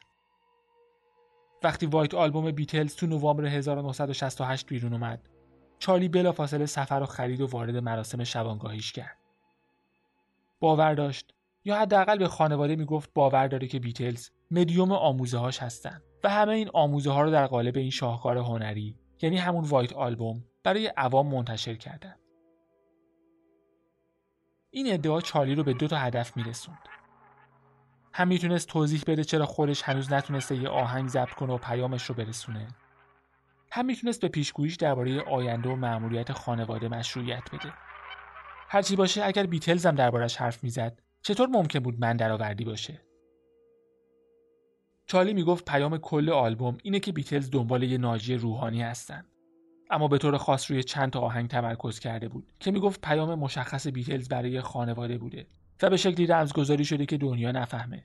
وقتی 1.64 1.86
وایت 1.86 2.14
آلبوم 2.14 2.52
بیتلز 2.52 2.96
تو 2.96 3.08
نوامبر 3.08 3.46
1968 3.46 4.66
بیرون 4.66 4.94
اومد 4.94 5.30
چارلی 5.80 6.08
بلافاصله 6.08 6.66
سفر 6.66 7.00
و 7.04 7.06
خرید 7.06 7.42
و 7.42 7.48
وارد 7.48 7.78
مراسم 7.78 8.24
شبانگاهیش 8.24 8.92
کرد 8.92 9.27
باور 10.60 10.94
داشت. 10.94 11.34
یا 11.66 11.80
حداقل 11.80 12.18
به 12.18 12.28
خانواده 12.28 12.76
می‌گفت 12.76 13.10
باور 13.14 13.48
داره 13.48 13.68
که 13.68 13.80
بیتلز 13.80 14.30
مدیوم 14.52 14.92
آموزه 14.92 15.38
هاش 15.38 15.60
هستن 15.60 16.02
و 16.24 16.30
همه 16.30 16.52
این 16.52 16.70
آموزه 16.74 17.12
ها 17.12 17.22
رو 17.22 17.32
در 17.32 17.48
قالب 17.48 17.78
این 17.78 17.90
شاهکار 17.90 18.38
هنری 18.38 18.96
یعنی 19.22 19.38
همون 19.38 19.64
وایت 19.64 19.94
آلبوم 19.94 20.44
برای 20.64 20.88
عوام 20.88 21.28
منتشر 21.28 21.76
کردن. 21.76 22.16
این 24.70 24.94
ادعا 24.94 25.22
چارلی 25.22 25.56
رو 25.56 25.64
به 25.64 25.74
دو 25.74 25.88
تا 25.88 25.98
هدف 25.98 26.38
میرسوند. 26.38 26.90
هم 28.14 28.28
می‌تونست 28.28 28.68
توضیح 28.68 29.04
بده 29.08 29.24
چرا 29.24 29.46
خودش 29.46 29.82
هنوز 29.82 30.14
نتونسته 30.14 30.56
یه 30.56 30.70
آهنگ 30.70 31.10
ضبط 31.10 31.30
کنه 31.30 31.54
و 31.54 31.58
پیامش 31.58 32.04
رو 32.04 32.16
برسونه. 32.16 32.68
هم 33.72 33.86
می‌تونست 33.86 34.22
به 34.22 34.28
پیشگوییش 34.28 34.76
درباره 34.76 35.22
آینده 35.22 35.70
و 35.70 35.76
مأموریت 35.76 36.32
خانواده 36.32 36.88
مشروعیت 36.88 37.44
بده. 37.54 37.74
هرچی 38.70 38.96
باشه 38.96 39.26
اگر 39.26 39.46
بیتلز 39.46 39.86
هم 39.86 39.96
دربارش 39.96 40.36
حرف 40.36 40.64
می‌زد 40.64 41.02
چطور 41.22 41.48
ممکن 41.48 41.80
بود 41.80 42.00
من 42.00 42.18
درآوردی 42.18 42.66
باشه؟ 42.66 43.02
چارلی 45.06 45.34
می‌گفت 45.34 45.66
پیام 45.66 45.98
کل 45.98 46.30
آلبوم 46.30 46.78
اینه 46.84 47.00
که 47.00 47.12
بیتلز 47.12 47.52
دنبال 47.52 47.84
یه 47.84 47.98
ناجی 47.98 48.36
روحانی 48.36 48.82
هستن. 48.82 49.26
اما 49.90 50.08
به 50.08 50.18
طور 50.18 50.38
خاص 50.38 50.72
روی 50.72 50.84
چند 50.84 51.12
تا 51.12 51.20
آهنگ 51.20 51.50
تمرکز 51.50 52.00
کرده 52.00 52.28
بود 52.28 52.52
که 52.60 52.72
می‌گفت 52.72 53.02
پیام 53.02 53.40
مشخص 53.40 53.88
بیتلز 53.88 54.30
برای 54.30 54.62
خانواده 54.62 55.18
بوده 55.18 55.48
و 55.82 55.90
به 55.90 55.98
شکلی 55.98 56.28
رمزگذاری 56.28 56.86
شده 56.86 57.06
که 57.06 57.18
دنیا 57.18 57.52
نفهمه. 57.52 58.04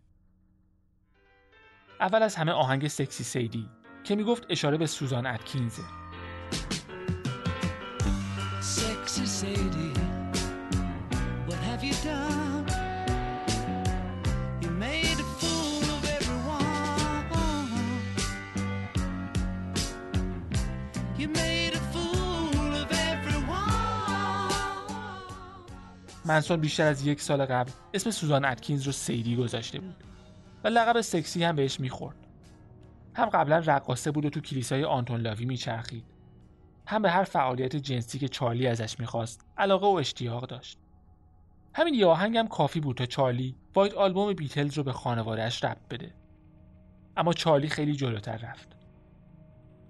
اول 2.00 2.23
از 2.23 2.37
همه 2.37 2.52
آهنگ 2.52 2.88
سکسی 2.88 3.25
سیدی 3.25 3.69
که 4.04 4.16
می‌گفت 4.16 4.47
اشاره 4.50 4.76
به 4.76 4.87
سوزان 4.87 5.26
اتکینزه. 5.26 5.83
منسون 26.33 26.61
بیشتر 26.61 26.87
از 26.87 27.07
یک 27.07 27.21
سال 27.21 27.45
قبل 27.45 27.71
اسم 27.95 28.11
سوزان 28.11 28.45
اتکینز 28.45 28.83
رو 28.83 28.93
سیدی 28.93 29.37
گذاشته 29.37 29.81
بود 29.81 30.05
و 30.65 30.69
لقب 30.69 31.01
سکسی 31.01 31.45
هم 31.45 31.57
بهش 31.57 31.81
می‌خورد. 31.81 32.17
هم 33.15 33.29
قبلا 33.29 33.59
رقاصه 33.59 34.11
بود 34.11 34.25
و 34.25 34.31
تو 34.31 34.41
کلیسای 34.41 34.85
آنتون 34.85 35.21
لاوی 35.21 35.45
میچرخید. 35.45 36.05
هم 36.87 37.03
به 37.03 37.11
هر 37.11 37.25
فعالیت 37.25 37.77
جنسی 37.77 38.19
که 38.19 38.29
چارلی 38.29 38.67
ازش 38.67 39.01
می‌خواست 39.01 39.47
علاقه 39.57 39.87
و 39.87 39.91
اشتیاق 39.91 40.47
داشت. 40.47 40.79
همین 41.75 41.95
یه 41.95 42.07
آهنگ 42.07 42.37
هم 42.37 42.49
کافی 42.49 42.81
بود 42.81 42.97
تا 42.97 43.07
چارلی 43.07 43.57
White 43.75 43.95
Album 43.95 44.33
بیتلز 44.33 44.79
رو 44.79 44.83
به 44.83 44.93
خانوادهش 44.93 45.65
ربط 45.65 45.89
بده. 45.91 46.15
اما 47.17 47.33
چارلی 47.33 47.69
خیلی 47.69 47.93
جلوتر 47.93 48.37
رفت. 48.37 48.77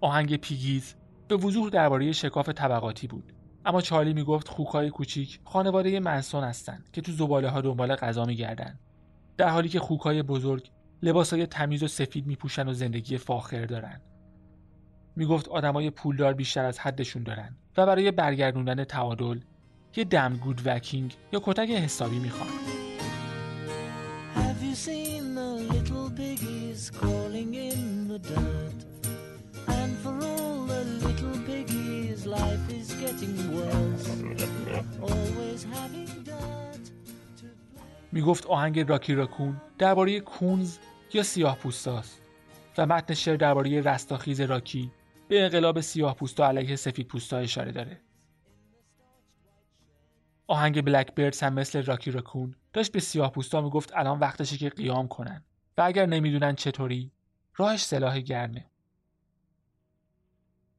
آهنگ 0.00 0.36
Piggies 0.36 0.94
به 1.28 1.36
وضوح 1.36 1.70
درباره 1.70 2.12
شکاف 2.12 2.48
طبقاتی 2.48 3.06
بود. 3.06 3.32
اما 3.64 3.80
چارلی 3.80 4.12
می‌گفت 4.12 4.48
خوکای 4.48 4.90
کوچیک 4.90 5.40
خانواده 5.44 6.00
منسون 6.00 6.44
هستند 6.44 6.88
که 6.92 7.00
تو 7.00 7.12
زباله 7.12 7.48
ها 7.48 7.60
دنبال 7.60 7.96
غذا 7.96 8.24
میگردن. 8.24 8.78
در 9.36 9.48
حالی 9.48 9.68
که 9.68 9.80
خوکای 9.80 10.22
بزرگ 10.22 10.70
لباسای 11.02 11.46
تمیز 11.46 11.82
و 11.82 11.88
سفید 11.88 12.26
میپوشن 12.26 12.68
و 12.68 12.72
زندگی 12.72 13.18
فاخر 13.18 13.66
دارن. 13.66 14.00
می‌گفت 15.16 15.48
آدمای 15.48 15.90
پولدار 15.90 16.32
بیشتر 16.32 16.64
از 16.64 16.78
حدشون 16.78 17.22
دارن 17.22 17.56
و 17.76 17.86
برای 17.86 18.10
برگردوندن 18.10 18.84
تعادل 18.84 19.40
یه 19.96 20.04
دم 20.04 20.36
گود 20.36 20.62
وکینگ 20.64 21.16
یا 21.32 21.40
کتک 21.44 21.70
حسابی 21.70 22.18
می‌خوان. 22.18 22.48
می‌گفت 38.12 38.46
آهنگ 38.46 38.80
راکی 38.90 39.14
راکون 39.14 39.60
درباره 39.78 40.20
کونز 40.20 40.78
یا 41.12 41.22
سیاه 41.22 41.56
پوستاست 41.56 42.22
و 42.78 42.86
متن 42.86 43.14
شعر 43.14 43.36
درباره 43.36 43.80
رستاخیز 43.80 44.40
راکی 44.40 44.90
به 45.28 45.42
انقلاب 45.42 45.80
سیاه 45.80 46.14
پوستا 46.14 46.48
علیه 46.48 46.76
سفید 46.76 47.08
پوستا 47.08 47.38
اشاره 47.38 47.72
داره. 47.72 48.00
آهنگ 50.46 50.84
بلک 50.84 51.14
بیردز 51.14 51.40
هم 51.42 51.52
مثل 51.52 51.84
راکی 51.84 52.10
راکون 52.10 52.54
داشت 52.72 52.92
به 52.92 53.00
سیاه 53.00 53.32
پوستا 53.32 53.60
می‌گفت 53.60 53.92
الان 53.94 54.18
وقتشه 54.18 54.56
که 54.56 54.68
قیام 54.68 55.08
کنن 55.08 55.44
و 55.78 55.82
اگر 55.82 56.06
نمی‌دونن 56.06 56.54
چطوری 56.54 57.12
راهش 57.56 57.84
سلاح 57.84 58.20
گرمه. 58.20 58.71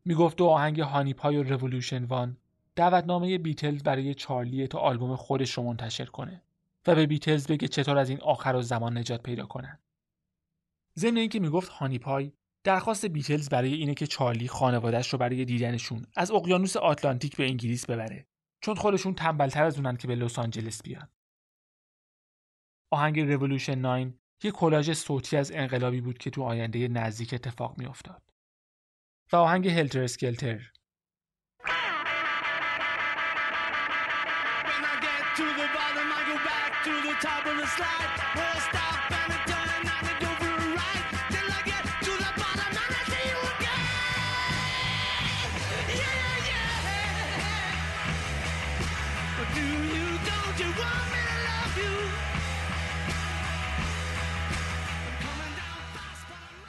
می‌گفت 0.06 0.38
دو 0.38 0.46
آهنگ 0.46 0.80
هانی 0.80 1.14
پای 1.14 1.38
و 1.38 1.44
رولوشن 1.44 2.04
وان 2.04 2.38
دعوتنامه 2.76 3.38
بیتلز 3.38 3.84
برای 3.84 4.14
چارلی 4.14 4.68
تا 4.68 4.80
آلبوم 4.80 5.16
خودش 5.16 5.52
رو 5.52 5.64
منتشر 5.64 6.06
کنه 6.06 6.42
و 6.88 6.96
به 6.96 7.06
بیتلز 7.06 7.48
بگه 7.48 7.68
چطور 7.68 7.98
از 7.98 8.10
این 8.10 8.22
آخر 8.22 8.56
و 8.56 8.62
زمان 8.62 8.98
نجات 8.98 9.24
پیدا 9.24 9.46
کنن. 9.46 9.80
ضمن 11.00 11.18
اینکه 11.18 11.40
می‌گفت 11.40 11.70
هانی 11.70 12.00
پای 12.00 12.32
درخواست 12.64 13.06
بیتلز 13.06 13.50
برای 13.50 13.74
اینه 13.74 13.94
که 13.94 14.08
چارلی 14.08 14.48
خانوادهش 14.48 15.10
رو 15.10 15.20
برای 15.20 15.46
دیدنشون 15.46 16.06
از 16.16 16.32
اقیانوس 16.32 16.78
آتلانتیک 16.78 17.38
به 17.38 17.46
انگلیس 17.46 17.86
ببره 17.86 18.28
چون 18.62 18.76
خودشون 18.76 19.14
تنبلتر 19.14 19.64
از 19.64 19.76
اونن 19.78 19.98
که 19.98 20.08
به 20.08 20.16
لس 20.16 20.40
آنجلس 20.40 20.84
بیان. 20.84 21.08
آهنگ 22.92 23.20
رولوشن 23.20 23.80
9 23.80 24.14
یه 24.44 24.52
کلاژ 24.52 24.92
صوتی 24.92 25.38
از 25.38 25.52
انقلابی 25.52 26.02
بود 26.02 26.18
که 26.18 26.30
تو 26.30 26.44
آینده 26.44 26.88
نزدیک 26.88 27.34
اتفاق 27.34 27.78
میافتاد. 27.78 28.33
و 29.33 29.37
آهنگ 29.37 29.69
هلتر 29.69 30.03
اسکلتر 30.03 30.61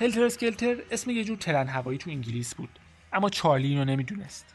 هلتر 0.04 0.24
اسکلتر 0.24 0.76
اسم 0.90 1.10
یه 1.10 1.24
جور 1.24 1.36
ترن 1.36 1.68
هوایی 1.68 1.98
تو 1.98 2.10
انگلیس 2.10 2.54
بود. 2.54 2.68
اما 3.12 3.30
چارلی 3.30 3.68
اینو 3.68 3.84
نمی‌دونست. 3.84 4.54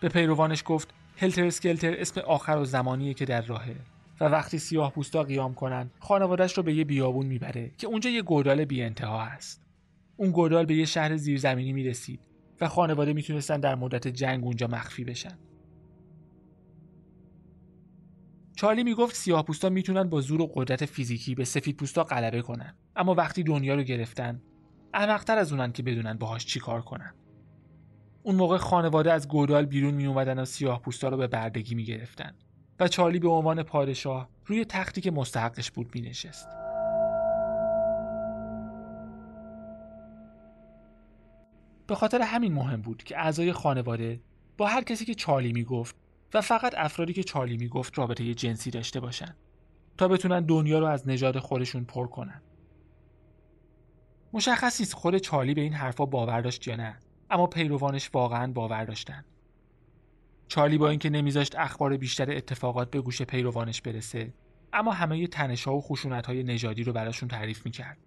به 0.00 0.08
پیروانش 0.08 0.62
گفت 0.66 0.94
هلتر 1.16 1.44
اسکلتر 1.44 1.94
اسم 2.00 2.20
آخر 2.20 2.56
و 2.56 2.64
زمانیه 2.64 3.14
که 3.14 3.24
در 3.24 3.40
راهه 3.40 3.76
و 4.20 4.24
وقتی 4.24 4.58
سیاه 4.58 4.92
پوستا 4.92 5.22
قیام 5.22 5.54
کنن 5.54 5.90
خانوادش 5.98 6.56
رو 6.56 6.62
به 6.62 6.74
یه 6.74 6.84
بیابون 6.84 7.26
می‌بره 7.26 7.70
که 7.78 7.86
اونجا 7.86 8.10
یه 8.10 8.22
گودال 8.22 8.64
بی 8.64 8.82
انتها 8.82 9.24
هست. 9.24 9.62
اون 10.16 10.30
گودال 10.30 10.66
به 10.66 10.74
یه 10.74 10.84
شهر 10.84 11.16
زیرزمینی 11.16 11.72
می‌رسید 11.72 12.20
و 12.60 12.68
خانواده 12.68 13.12
می‌تونستن 13.12 13.60
در 13.60 13.74
مدت 13.74 14.08
جنگ 14.08 14.44
اونجا 14.44 14.66
مخفی 14.66 15.04
بشن. 15.04 15.38
چارلی 18.56 18.84
می‌گفت 18.84 19.16
سیاه 19.16 19.44
پوستا 19.44 19.68
می‌تونن 19.68 20.08
با 20.08 20.20
زور 20.20 20.40
و 20.40 20.52
قدرت 20.54 20.84
فیزیکی 20.84 21.34
به 21.34 21.44
سفید 21.44 21.76
پوستا 21.76 22.04
غلبه 22.04 22.42
کنن. 22.42 22.74
اما 22.96 23.14
وقتی 23.14 23.42
دنیا 23.42 23.74
رو 23.74 23.82
گرفتن 23.82 24.42
احمقتر 24.94 25.38
از 25.38 25.52
اونن 25.52 25.72
که 25.72 25.82
بدونن 25.82 26.14
باهاش 26.14 26.46
چی 26.46 26.60
کار 26.60 26.82
کنن 26.82 27.14
اون 28.22 28.36
موقع 28.36 28.56
خانواده 28.56 29.12
از 29.12 29.28
گودال 29.28 29.64
بیرون 29.64 29.94
می 29.94 30.06
اومدن 30.06 30.38
و 30.38 30.44
سیاه 30.44 30.82
پوستا 30.82 31.08
رو 31.08 31.16
به 31.16 31.26
بردگی 31.26 31.74
می 31.74 31.84
گرفتن 31.84 32.34
و 32.80 32.88
چارلی 32.88 33.18
به 33.18 33.28
عنوان 33.28 33.62
پادشاه 33.62 34.28
روی 34.46 34.64
تختی 34.64 35.00
که 35.00 35.10
مستحقش 35.10 35.70
بود 35.70 35.94
می 35.94 36.00
نشست. 36.00 36.48
به 41.86 41.94
خاطر 41.94 42.22
همین 42.22 42.52
مهم 42.52 42.82
بود 42.82 43.04
که 43.04 43.18
اعضای 43.18 43.52
خانواده 43.52 44.20
با 44.56 44.66
هر 44.66 44.82
کسی 44.84 45.04
که 45.04 45.14
چارلی 45.14 45.52
می 45.52 45.64
گفت 45.64 45.96
و 46.34 46.40
فقط 46.40 46.74
افرادی 46.76 47.12
که 47.12 47.22
چارلی 47.24 47.56
می 47.56 47.68
گفت 47.68 47.98
رابطه 47.98 48.34
جنسی 48.34 48.70
داشته 48.70 49.00
باشن 49.00 49.36
تا 49.98 50.08
بتونن 50.08 50.40
دنیا 50.40 50.78
رو 50.78 50.86
از 50.86 51.08
نژاد 51.08 51.38
خودشون 51.38 51.84
پر 51.84 52.06
کنن. 52.06 52.42
مشخص 54.36 54.80
نیست 54.80 54.94
خود 54.94 55.18
چارلی 55.18 55.54
به 55.54 55.60
این 55.60 55.72
حرفا 55.72 56.06
باور 56.06 56.40
داشت 56.40 56.68
یا 56.68 56.76
نه 56.76 56.96
اما 57.30 57.46
پیروانش 57.46 58.10
واقعا 58.12 58.52
باور 58.52 58.84
داشتن. 58.84 59.24
چارلی 60.48 60.78
با 60.78 60.88
اینکه 60.88 61.10
نمیذاشت 61.10 61.56
اخبار 61.58 61.96
بیشتر 61.96 62.30
اتفاقات 62.30 62.90
به 62.90 63.00
گوش 63.00 63.22
پیروانش 63.22 63.82
برسه 63.82 64.34
اما 64.72 64.92
همه 64.92 65.26
تنشها 65.26 65.76
و 65.76 65.80
خشونتهای 65.80 66.42
نژادی 66.42 66.84
رو 66.84 66.92
براشون 66.92 67.28
تعریف 67.28 67.64
می‌کرد. 67.64 67.98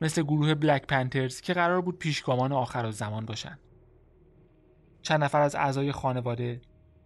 مثل 0.00 0.22
گروه 0.22 0.54
بلک 0.54 0.86
پنترز 0.86 1.40
که 1.40 1.54
قرار 1.54 1.80
بود 1.80 1.98
پیشگامان 1.98 2.52
آخر 2.52 2.90
زمان 2.90 3.26
باشن. 3.26 3.58
چند 5.02 5.24
نفر 5.24 5.40
از 5.40 5.54
اعضای 5.54 5.92
خانواده 5.92 6.60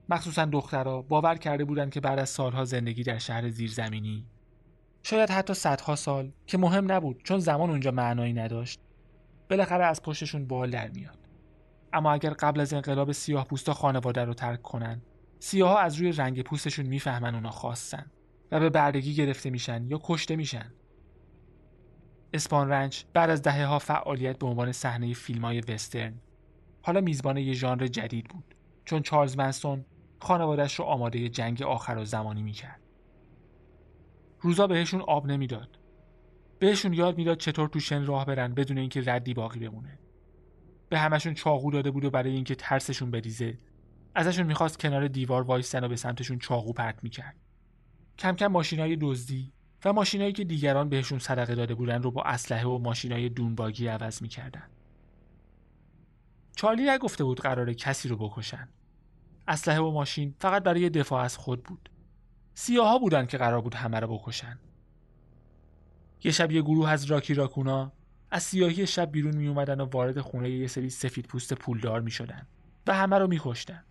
مخصوصا 0.08 0.44
دخترها 0.44 1.02
باور 1.02 1.34
کرده 1.34 1.64
بودند 1.64 1.92
که 1.92 2.00
بعد 2.00 2.18
از 2.18 2.28
سالها 2.28 2.64
زندگی 2.64 3.02
در 3.02 3.18
شهر 3.18 3.48
زیرزمینی 3.48 4.26
شاید 5.02 5.30
حتی 5.30 5.54
صدها 5.54 5.96
سال 5.96 6.32
که 6.46 6.58
مهم 6.58 6.92
نبود 6.92 7.22
چون 7.24 7.38
زمان 7.38 7.70
اونجا 7.70 7.90
معنایی 7.90 8.32
نداشت. 8.32 8.80
بالاخره 9.50 9.84
از 9.84 10.02
پشتشون 10.02 10.46
بال 10.46 10.70
در 10.70 10.88
میاد. 10.88 11.18
اما 11.92 12.12
اگر 12.12 12.30
قبل 12.30 12.60
از 12.60 12.72
انقلاب 12.72 13.12
سیاه 13.12 13.44
پوستا 13.44 13.74
خانواده 13.74 14.24
رو 14.24 14.34
ترک 14.34 14.62
کنن 14.62 15.02
سیاه 15.38 15.80
از 15.80 15.96
روی 15.96 16.12
رنگ 16.12 16.42
پوستشون 16.42 16.86
می‌فهمن 16.86 17.34
اونا 17.34 17.50
خواستن 17.50 18.06
و 18.52 18.60
به 18.60 18.70
بردگی 18.70 19.14
گرفته 19.14 19.50
میشن 19.50 19.86
یا 19.88 20.00
کشته 20.02 20.36
میشن. 20.36 20.72
اسپان 22.34 22.68
رنچ 22.68 23.04
بعد 23.12 23.30
از 23.30 23.42
دهه 23.42 23.64
ها 23.64 23.78
فعالیت 23.78 24.38
به 24.38 24.46
عنوان 24.46 24.72
صحنه 24.72 25.14
فیلم 25.14 25.44
های 25.44 25.60
وسترن 25.60 26.14
حالا 26.82 27.00
میزبان 27.00 27.36
یه 27.36 27.52
ژانر 27.52 27.86
جدید 27.86 28.28
بود 28.28 28.54
چون 28.84 29.02
چارلز 29.02 29.36
منسون 29.36 29.84
خانوادش 30.20 30.74
رو 30.74 30.84
آماده 30.84 31.28
جنگ 31.28 31.62
آخر 31.62 31.98
و 31.98 32.04
زمانی 32.04 32.42
می‌کرد. 32.42 32.81
روزا 34.42 34.66
بهشون 34.66 35.00
آب 35.00 35.26
نمی‌داد. 35.26 35.78
بهشون 36.58 36.92
یاد 36.92 37.16
می‌داد 37.16 37.38
چطور 37.38 37.68
تو 37.68 37.80
شن 37.80 38.06
راه 38.06 38.24
برن 38.24 38.54
بدون 38.54 38.78
اینکه 38.78 39.02
ردی 39.06 39.34
باقی 39.34 39.68
بمونه. 39.68 39.98
به 40.88 40.98
همشون 40.98 41.34
چاقو 41.34 41.70
داده 41.70 41.90
بود 41.90 42.04
و 42.04 42.10
برای 42.10 42.32
اینکه 42.32 42.54
ترسشون 42.54 43.10
بریزه 43.10 43.58
ازشون 44.14 44.46
می‌خواست 44.46 44.78
کنار 44.78 45.08
دیوار 45.08 45.42
وایستن 45.42 45.84
و 45.84 45.88
به 45.88 45.96
سمتشون 45.96 46.38
چاقو 46.38 46.72
پرت 46.72 46.98
می‌کرد. 47.02 47.36
کم 48.18 48.32
کم 48.32 48.46
ماشینای 48.46 48.96
دزدی 49.00 49.52
و 49.84 49.92
ماشینایی 49.92 50.32
که 50.32 50.44
دیگران 50.44 50.88
بهشون 50.88 51.18
صدقه 51.18 51.54
داده 51.54 51.74
بودن 51.74 52.02
رو 52.02 52.10
با 52.10 52.22
اسلحه 52.22 52.66
و 52.66 52.78
ماشینای 52.78 53.28
دونباگی 53.28 53.86
عوض 53.86 54.22
می‌کردن. 54.22 54.68
چارلی 56.56 56.90
نگفته 56.90 57.24
بود 57.24 57.40
قرار 57.40 57.72
کسی 57.72 58.08
رو 58.08 58.16
بکشن. 58.16 58.68
اسلحه 59.48 59.80
و 59.80 59.90
ماشین 59.90 60.34
فقط 60.38 60.62
برای 60.62 60.90
دفاع 60.90 61.24
از 61.24 61.36
خود 61.36 61.62
بود. 61.62 61.88
سیاها 62.54 62.98
بودن 62.98 63.26
که 63.26 63.38
قرار 63.38 63.60
بود 63.60 63.74
همه 63.74 64.00
رو 64.00 64.18
بکشن 64.18 64.58
یه 66.24 66.32
شب 66.32 66.52
یه 66.52 66.62
گروه 66.62 66.90
از 66.90 67.04
راکی 67.04 67.34
راکونا 67.34 67.92
از 68.30 68.42
سیاهی 68.42 68.86
شب 68.86 69.12
بیرون 69.12 69.36
می 69.36 69.48
اومدن 69.48 69.80
و 69.80 69.84
وارد 69.84 70.20
خونه 70.20 70.50
یه 70.50 70.66
سری 70.66 70.90
سفید 70.90 71.26
پوست 71.26 71.54
پولدار 71.54 72.00
می 72.00 72.10
شدن 72.10 72.46
و 72.86 72.94
همه 72.94 73.18
رو 73.18 73.26
می 73.26 73.40
کشتن. 73.42 73.84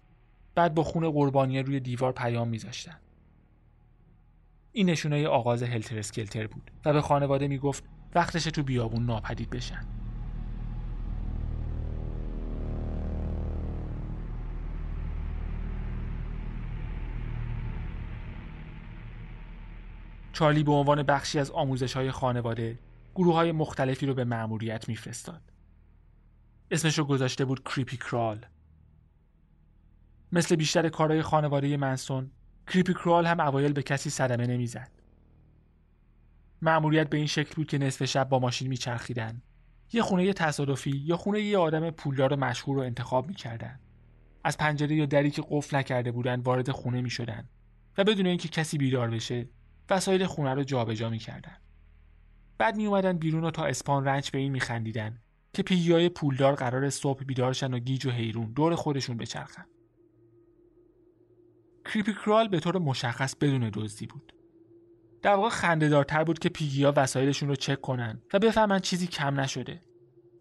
بعد 0.56 0.74
با 0.74 0.84
خون 0.84 1.12
قربانی 1.12 1.60
روی 1.60 1.80
دیوار 1.80 2.12
پیام 2.12 2.48
می 2.48 2.58
زاشتن. 2.58 2.98
این 4.72 4.90
نشونه 4.90 5.28
آغاز 5.28 5.64
هلتر 5.64 6.00
اسکلتر 6.00 6.48
بود 6.48 6.72
و 6.86 6.94
به 6.94 7.02
خانواده 7.02 7.48
می 7.48 7.58
گفت 7.58 7.84
وقتش 8.16 8.44
تو 8.44 8.64
بیابون 8.64 9.06
ناپدید 9.06 9.50
بشن. 9.50 9.86
چارلی 20.42 20.64
به 20.64 20.72
عنوان 20.72 21.04
بخشی 21.04 21.40
از 21.40 21.52
آموزش 21.52 21.94
های 21.94 22.12
خانواده 22.12 22.80
گروه 23.16 23.36
های 23.36 23.52
مختلفی 23.52 24.06
رو 24.06 24.14
به 24.14 24.24
مأموریت 24.24 24.90
میفرستاد. 24.90 25.42
اسمش 26.72 26.98
رو 26.98 27.06
گذاشته 27.06 27.46
بود 27.46 27.64
کریپی 27.64 27.98
کرال. 27.98 28.46
مثل 30.32 30.56
بیشتر 30.56 30.90
کارهای 30.90 31.22
خانواده 31.22 31.78
منسون 31.78 32.32
کریپی 32.68 32.94
کرال 32.94 33.26
هم 33.26 33.40
اوایل 33.40 33.74
به 33.74 33.84
کسی 33.84 34.10
صدمه 34.10 34.48
نمی‌زد. 34.48 34.92
مأموریت 36.62 37.10
به 37.10 37.18
این 37.18 37.28
شکل 37.28 37.56
بود 37.56 37.68
که 37.68 37.78
نصف 37.78 38.06
شب 38.06 38.30
با 38.30 38.40
ماشین 38.40 38.68
میچرخیدن. 38.68 39.42
یه 39.94 40.02
خونه 40.02 40.34
تصادفی 40.34 40.92
یا 41.06 41.18
خونه 41.18 41.42
یه 41.42 41.58
آدم 41.58 41.90
پولدار 41.90 42.36
مشهور 42.36 42.76
رو 42.76 42.84
انتخاب 42.84 43.28
می‌کردن. 43.28 43.80
از 44.44 44.58
پنجره 44.58 44.96
یا 44.96 45.06
دری 45.06 45.32
که 45.32 45.44
قفل 45.50 45.78
نکرده 45.78 46.12
بودن 46.12 46.40
وارد 46.40 46.72
خونه 46.72 47.02
می‌شدن 47.02 47.50
و 47.98 48.04
بدون 48.04 48.26
اینکه 48.26 48.48
کسی 48.48 48.78
بیدار 48.78 49.10
بشه 49.10 49.48
وسایل 49.92 50.26
خونه 50.26 50.54
رو 50.54 50.64
جابجا 50.64 51.10
می‌کردن. 51.10 51.58
بعد 52.58 52.76
می 52.76 52.86
اومدن 52.86 53.18
بیرون 53.18 53.44
و 53.44 53.52
تا 53.52 53.66
اسپان 53.66 54.06
رنچ 54.06 54.32
به 54.32 54.38
این 54.38 54.52
میخندیدن 54.52 55.18
که 55.54 55.64
پیگیای 55.64 56.10
پولدار 56.10 56.56
قرار 56.56 56.90
صبح 56.90 57.24
بیدارشن 57.24 57.74
و 57.74 57.80
گیج 57.80 58.06
و 58.06 58.10
حیرون 58.10 58.52
دور 58.52 58.76
خودشون 58.76 59.18
بچرخن. 59.18 59.66
کریپی 61.86 62.14
کرال 62.14 62.48
به 62.48 62.60
طور 62.60 62.78
مشخص 62.78 63.36
بدون 63.36 63.70
دزدی 63.74 64.06
بود. 64.06 64.34
در 65.22 65.36
واقع 65.36 65.50
خندهدارتر 65.50 66.24
بود 66.24 66.40
که 66.40 66.50
پیگیا 66.50 66.94
وسایلشون 66.96 67.50
رو 67.50 67.56
چک 67.56 67.82
کنن 67.82 68.22
و 68.34 68.40
بفهمن 68.40 68.80
چیزی 68.80 69.08
کم 69.08 69.40
نشده. 69.40 69.82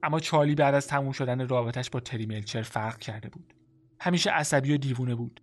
اما 0.03 0.21
چارلی 0.21 0.55
بعد 0.55 0.75
از 0.75 0.87
تموم 0.87 1.13
شدن 1.13 1.49
رابطش 1.49 1.91
با 1.91 2.01
تری 2.01 2.27
ملچر 2.27 2.63
فرق 2.63 2.99
کرده 2.99 3.29
بود. 3.29 3.55
همیشه 4.01 4.31
عصبی 4.31 4.75
و 4.75 4.77
دیوونه 4.77 5.15
بود. 5.15 5.41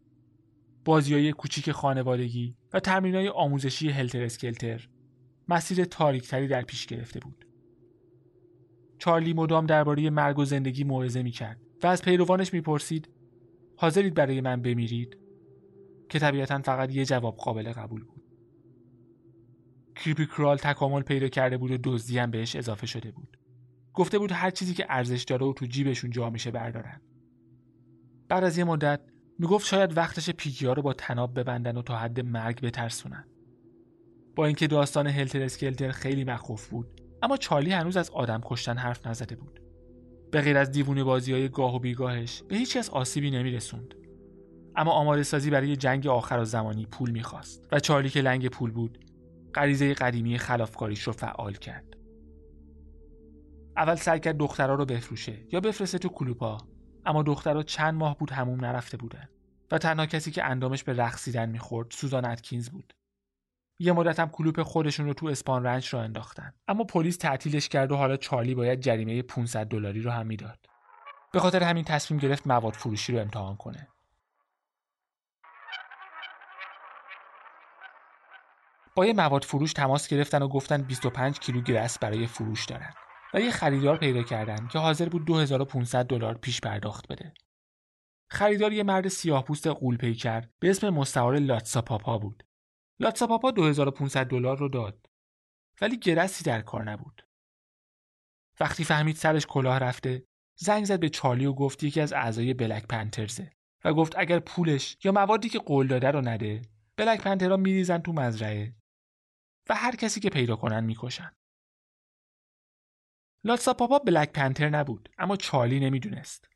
بازی 0.88 1.14
های 1.14 1.32
کوچیک 1.32 1.72
خانوادگی 1.72 2.56
و 2.74 2.80
تمرین 2.80 3.16
های 3.16 3.30
آموزشی 3.30 3.90
هلتر 3.90 4.24
اسکلتر 4.24 4.90
مسیر 5.48 5.86
تاریکتری 5.86 6.48
در 6.48 6.62
پیش 6.62 6.86
گرفته 6.86 7.20
بود. 7.20 7.46
چارلی 8.98 9.34
مدام 9.34 9.66
درباره 9.66 10.10
مرگ 10.10 10.40
و 10.40 10.46
زندگی 10.46 10.84
موعظه 10.84 11.24
می‌کرد 11.24 11.60
و 11.84 11.88
از 11.88 12.02
پیروانش 12.02 12.54
می‌پرسید 12.54 13.10
حاضرید 13.76 14.14
برای 14.14 14.42
من 14.42 14.62
بمیرید 14.62 15.18
که 16.10 16.20
طبیعتا 16.20 16.62
فقط 16.62 16.96
یه 16.96 17.06
جواب 17.06 17.36
قابل 17.36 17.72
قبول 17.72 18.04
بود. 18.04 18.24
کریپی 19.96 20.26
کرال 20.26 20.58
تکامل 20.58 21.02
پیدا 21.02 21.28
کرده 21.28 21.58
بود 21.58 21.72
و 21.72 21.78
دزدی 21.84 22.18
هم 22.20 22.32
بهش 22.32 22.56
اضافه 22.56 22.88
شده 22.88 23.12
بود. 23.12 23.38
گفته 23.94 24.20
بود 24.20 24.32
هر 24.32 24.50
چیزی 24.50 24.74
که 24.74 24.86
ارزش 24.90 25.24
داره 25.24 25.46
و 25.46 25.54
تو 25.54 25.66
جیبشون 25.66 26.12
جا 26.12 26.30
میشه 26.30 26.52
بردارن. 26.52 27.02
بعد 28.28 28.44
از 28.44 28.58
یه 28.58 28.64
مدت 28.64 29.02
می‌گفت 29.40 29.68
شاید 29.68 29.98
وقتش 29.98 30.30
پیکیا 30.30 30.74
رو 30.74 30.82
با 30.82 30.94
تناب 30.94 31.40
ببندن 31.40 31.78
و 31.78 31.82
تا 31.82 31.98
حد 31.98 32.20
مرگ 32.20 32.62
بترسونن. 32.62 33.28
با 34.36 34.46
اینکه 34.46 34.68
داستان 34.68 35.08
هلتر 35.08 35.42
اسکلتر 35.42 35.92
خیلی 35.92 36.24
مخوف 36.24 36.68
بود 36.68 37.02
اما 37.22 37.38
چارلی 37.38 37.72
هنوز 37.72 37.98
از 37.98 38.10
آدم 38.10 38.42
کشتن 38.46 38.78
حرف 38.78 39.08
نزده 39.08 39.36
بود. 39.36 39.60
به 40.32 40.42
غیر 40.42 40.58
از 40.58 40.72
دیوونه 40.72 41.04
بازی 41.04 41.34
های 41.34 41.50
گاه 41.50 41.76
و 41.76 41.80
بیگاهش 41.80 42.44
به 42.48 42.56
هیچ 42.56 42.78
از 42.78 42.90
آسیبی 42.90 43.32
نمیرسوند. 43.32 43.94
اما 44.76 44.92
آماده 44.92 45.24
سازی 45.24 45.50
برای 45.50 45.76
جنگ 45.76 46.08
آخر 46.08 46.40
و 46.40 46.46
زمانی 46.46 46.86
پول 46.86 47.12
می‌خواست 47.12 47.68
و 47.72 47.80
چارلی 47.80 48.10
که 48.10 48.22
لنگ 48.22 48.48
پول 48.48 48.72
بود 48.72 49.06
غریزه 49.54 49.94
قدیمی 49.94 50.38
خلافکاریش 50.38 51.04
رو 51.04 51.14
فعال 51.14 51.54
کرد. 51.54 51.98
اول 53.78 53.96
سعی 53.96 54.20
کرد 54.20 54.38
دخترها 54.38 54.76
رو 54.76 54.86
بفروشه 54.86 55.46
یا 55.52 55.60
بفرسته 55.60 55.98
تو 55.98 56.10
کلوپا 56.10 56.58
اما 57.08 57.24
دخترها 57.24 57.64
چند 57.64 57.94
ماه 57.94 58.18
بود 58.18 58.32
هموم 58.32 58.66
نرفته 58.66 58.98
بودن 58.98 59.30
و 59.72 59.78
تنها 59.78 60.06
کسی 60.06 60.32
که 60.32 60.44
اندامش 60.44 60.84
به 60.84 60.94
رقصیدن 60.94 61.50
می‌خورد 61.50 61.92
سوزان 61.92 62.26
اتکینز 62.26 62.70
بود. 62.70 62.94
یه 63.80 63.92
مدت 63.92 64.20
هم 64.20 64.30
کلوپ 64.30 64.64
خودشون 64.64 65.06
رو 65.06 65.14
تو 65.14 65.28
اسپان 65.28 65.64
رنچ 65.64 65.88
رو 65.88 66.00
انداختن. 66.00 66.54
اما 66.68 66.84
پلیس 66.84 67.18
تعطیلش 67.18 67.70
کرد 67.70 67.92
و 67.92 67.96
حالا 67.96 68.18
چارلی 68.18 68.56
باید 68.56 68.80
جریمه 68.80 69.22
500 69.22 69.68
دلاری 69.68 70.02
رو 70.02 70.12
هم 70.12 70.28
می‌داد. 70.28 70.66
به 71.34 71.40
خاطر 71.40 71.64
همین 71.64 71.84
تصمیم 71.84 72.20
گرفت 72.20 72.48
مواد 72.48 72.74
فروشی 72.74 73.14
رو 73.14 73.20
امتحان 73.20 73.56
کنه. 73.56 73.88
با 78.96 79.06
یه 79.06 79.14
مواد 79.14 79.44
فروش 79.44 79.74
تماس 79.74 80.08
گرفتن 80.08 80.42
و 80.42 80.48
گفتن 80.48 80.82
25 80.82 81.40
کیلو 81.40 81.62
گرس 81.62 82.00
برای 82.00 82.28
فروش 82.28 82.66
دارن. 82.66 82.94
و 83.34 83.40
یه 83.40 83.52
خریدار 83.52 83.98
پیدا 83.98 84.24
کردن 84.24 84.68
که 84.68 84.80
حاضر 84.80 85.10
بود 85.10 85.26
2500 85.26 86.06
دلار 86.06 86.38
پیش 86.38 86.62
پرداخت 86.62 87.08
بده. 87.08 87.34
خریدار 88.30 88.74
یه 88.74 88.84
مرد 88.84 89.08
سیاه 89.08 89.44
پوست 89.44 89.68
قولپیکر 89.68 90.44
به 90.60 90.70
اسم 90.70 90.90
مستعار 90.90 91.40
لاتسا 91.40 91.82
پاپا 91.82 92.18
بود 92.18 92.44
لاتسا 93.00 93.28
پاپا 93.28 93.52
2500 93.52 94.28
دلار 94.28 94.58
رو 94.58 94.70
داد 94.70 95.10
ولی 95.82 96.00
گرسی 96.00 96.44
در 96.44 96.62
کار 96.62 96.84
نبود. 96.84 97.28
وقتی 98.60 98.84
فهمید 98.84 99.16
سرش 99.16 99.46
کلاه 99.46 99.80
رفته 99.80 100.26
زنگ 100.60 100.86
زد 100.86 101.00
به 101.00 101.10
چارلی 101.10 101.46
و 101.46 101.54
گفت 101.54 101.84
یکی 101.84 102.02
از 102.02 102.14
اعضای 102.14 102.54
بلک 102.54 102.88
پنترزه 102.88 103.52
و 103.86 103.94
گفت 103.94 104.14
اگر 104.18 104.40
پولش 104.40 104.98
یا 105.04 105.12
موادی 105.12 105.50
که 105.50 105.60
قول 105.60 105.88
داده 105.88 106.12
رو 106.12 106.22
نده 106.22 106.62
بلک 106.98 107.22
پنترها 107.22 107.58
میریزن 107.58 107.98
تو 107.98 108.14
مزرعه 108.14 108.76
و 109.70 109.76
هر 109.76 109.96
کسی 109.96 110.20
که 110.20 110.30
پیدا 110.30 110.56
کنن 110.56 110.84
می‌کشن. 110.84 111.37
لاتسا 113.48 113.74
پاپا 113.74 114.00
بلک 114.00 114.32
پنتر 114.32 114.70
نبود 114.70 115.10
اما 115.18 115.36
چارلی 115.36 115.80
نمی‌دونست. 115.80 116.48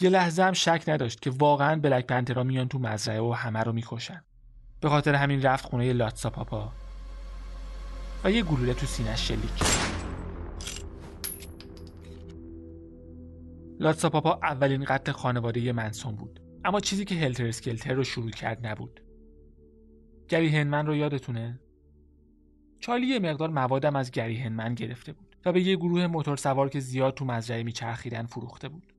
یه 0.00 0.10
لحظه 0.10 0.42
هم 0.42 0.52
شک 0.52 0.84
نداشت 0.88 1.22
که 1.22 1.30
واقعا 1.30 1.80
بلک 1.80 2.06
پنترها 2.06 2.42
میان 2.42 2.68
تو 2.68 2.78
مزرعه 2.78 3.20
و 3.20 3.32
همه 3.32 3.62
رو 3.62 3.72
می‌کشن. 3.72 4.24
به 4.80 4.88
خاطر 4.88 5.14
همین 5.14 5.42
رفت 5.42 5.64
خونه 5.64 5.92
لاتسا 5.92 6.30
پاپا. 6.30 6.72
و 8.24 8.30
یه 8.30 8.42
گلوله 8.42 8.74
تو 8.74 8.86
سینش 8.86 9.28
شلیک 9.28 9.62
لاتسا 13.80 14.10
پاپا 14.10 14.38
اولین 14.42 14.84
قتل 14.84 15.12
خانواده 15.12 15.72
منسون 15.72 16.16
بود 16.16 16.40
اما 16.64 16.80
چیزی 16.80 17.04
که 17.04 17.14
هلتر 17.14 17.46
اسکلتر 17.46 17.92
رو 17.92 18.04
شروع 18.04 18.30
کرد 18.30 18.66
نبود. 18.66 19.00
گری 20.28 20.48
هنمن 20.48 20.86
رو 20.86 20.96
یادتونه؟ 20.96 21.60
چالی 22.80 23.06
یه 23.06 23.18
مقدار 23.18 23.50
موادم 23.50 23.96
از 23.96 24.10
گری 24.10 24.36
هنمن 24.36 24.74
گرفته 24.74 25.12
بود. 25.12 25.25
و 25.46 25.52
به 25.52 25.62
یه 25.62 25.76
گروه 25.76 26.06
موتور 26.06 26.36
سوار 26.36 26.68
که 26.68 26.80
زیاد 26.80 27.14
تو 27.14 27.24
مزرعه 27.24 27.62
میچرخیدن 27.62 28.26
فروخته 28.26 28.68
بود. 28.68 28.92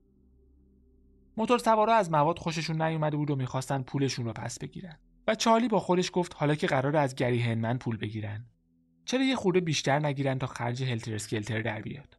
موتور 1.37 1.57
سوارا 1.57 1.95
از 1.95 2.11
مواد 2.11 2.39
خوششون 2.39 2.81
نیومده 2.81 3.17
بود 3.17 3.31
و 3.31 3.35
می‌خواستن 3.35 3.81
پولشون 3.81 4.25
رو 4.25 4.33
پس 4.33 4.59
بگیرن. 4.59 4.99
و 5.27 5.35
چارلی 5.35 5.67
با 5.67 5.79
خودش 5.79 6.11
گفت 6.13 6.35
حالا 6.35 6.55
که 6.55 6.67
قرار 6.67 6.97
از 6.97 7.15
گری 7.15 7.39
هنمن 7.39 7.77
پول 7.77 7.97
بگیرن. 7.97 8.45
چرا 9.05 9.23
یه 9.23 9.35
خورده 9.35 9.59
بیشتر 9.59 9.99
نگیرن 9.99 10.39
تا 10.39 10.47
خرج 10.47 10.83
هلتر 10.83 11.15
اسکلتر 11.15 11.61
در 11.61 11.81
بیاد؟ 11.81 12.17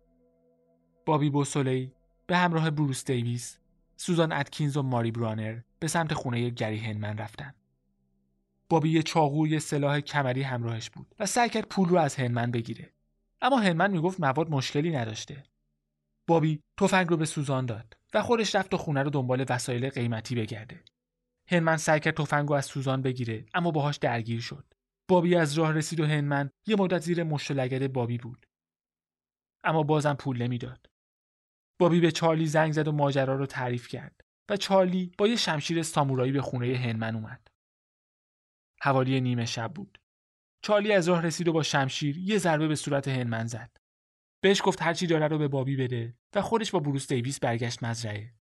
بابی 1.07 1.31
بوسولی 1.31 1.93
به 2.27 2.37
همراه 2.37 2.71
بروس 2.71 3.05
دیویس 3.05 3.59
سوزان 3.97 4.33
اتکینز 4.33 4.77
و 4.77 4.83
ماری 4.83 5.11
برانر 5.11 5.61
به 5.79 5.88
سمت 5.88 6.14
خونه 6.14 6.51
گری 6.51 6.79
هنمن 6.79 7.19
رفتن. 7.19 7.55
بابی 8.69 8.91
یه 8.91 9.03
چاقو 9.03 9.47
یه 9.47 9.59
سلاح 9.59 10.01
کمری 10.01 10.43
همراهش 10.43 10.91
بود 10.91 11.14
و 11.19 11.27
سعی 11.27 11.49
کرد 11.49 11.69
پول 11.69 11.88
رو 11.88 11.99
از 11.99 12.17
هنمن 12.17 12.51
بگیره. 12.51 12.93
اما 13.40 13.59
هنمن 13.59 13.90
می‌گفت 13.90 14.20
مواد 14.20 14.51
مشکلی 14.51 14.90
نداشته. 14.90 15.44
بابی 16.29 16.62
تفنگ 16.81 17.09
رو 17.09 17.16
به 17.16 17.24
سوزان 17.24 17.66
داد 17.66 17.96
و 18.14 18.22
خودش 18.22 18.55
رفت 18.55 18.74
و 18.74 18.77
خونه 18.77 19.03
رو 19.03 19.11
دنبال 19.11 19.44
وسایل 19.48 19.90
قیمتی 19.90 20.35
بگرده. 20.35 20.85
هنمن 21.51 21.77
سعی 21.77 22.01
کرد 22.01 22.16
تفنگ 22.16 22.48
رو 22.48 22.55
از 22.55 22.66
سوزان 22.66 23.03
بگیره 23.03 23.46
اما 23.55 23.70
باهاش 23.70 23.96
درگیر 23.96 24.40
شد. 24.40 24.74
بابی 25.09 25.35
از 25.35 25.59
راه 25.59 25.72
رسید 25.72 26.01
و 26.01 26.07
هنمن 26.07 26.51
یه 26.66 26.77
مدت 26.77 27.03
زیر 27.03 27.22
مشت 27.22 27.51
لگد 27.51 27.92
بابی 27.92 28.18
بود. 28.18 28.46
اما 29.64 29.83
بازم 29.83 30.14
پول 30.14 30.42
نمی‌داد. 30.42 30.87
بابی 31.81 32.01
به 32.01 32.11
چارلی 32.11 32.46
زنگ 32.46 32.72
زد 32.72 32.88
و 32.88 32.92
ماجرا 32.92 33.37
رو 33.37 33.46
تعریف 33.46 33.88
کرد 33.88 34.20
و 34.51 34.57
چارلی 34.57 35.12
با 35.18 35.29
یه 35.29 35.37
شمشیر 35.37 35.83
سامورایی 35.83 36.33
به 36.33 36.42
خونه 36.42 36.77
هنمن 36.77 37.14
اومد. 37.14 37.48
حوالی 38.83 39.20
نیمه 39.20 39.46
شب 39.46 39.74
بود. 39.74 39.98
چارلی 40.62 40.92
از 40.92 41.09
راه 41.09 41.23
رسید 41.23 41.49
و 41.49 41.53
با 41.53 41.62
شمشیر 41.62 42.18
یه 42.18 42.38
ضربه 42.38 42.68
به 42.68 42.75
صورت 42.75 43.09
هنمن 43.09 43.47
زد. 43.47 43.77
بهش 44.42 44.62
گفت 44.64 44.83
هرچی 44.83 45.07
داره 45.07 45.29
رو 45.29 45.38
به 45.38 45.49
بابی 45.49 45.77
بده 45.77 46.18
و 46.35 46.42
خودش 46.42 46.71
با 46.71 46.79
بروس 46.79 47.09
دیویس 47.09 47.40
برگشت 47.40 47.83
مزرعه. 47.83 48.35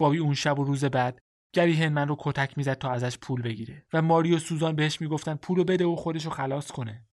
بابی 0.00 0.18
اون 0.18 0.34
شب 0.34 0.58
و 0.58 0.64
روز 0.64 0.84
بعد 0.84 1.22
گری 1.54 1.72
هنمن 1.72 2.08
رو 2.08 2.16
کتک 2.18 2.58
می‌زد 2.58 2.74
تا 2.78 2.90
ازش 2.90 3.18
پول 3.18 3.42
بگیره 3.42 3.86
و 3.92 4.02
ماری 4.02 4.34
و 4.34 4.38
سوزان 4.38 4.76
بهش 4.76 5.00
می‌گفتن 5.00 5.34
پولو 5.34 5.64
بده 5.64 5.84
و 5.84 5.96
خودش 5.96 6.24
رو 6.24 6.30
خلاص 6.30 6.70
کنه. 6.70 7.08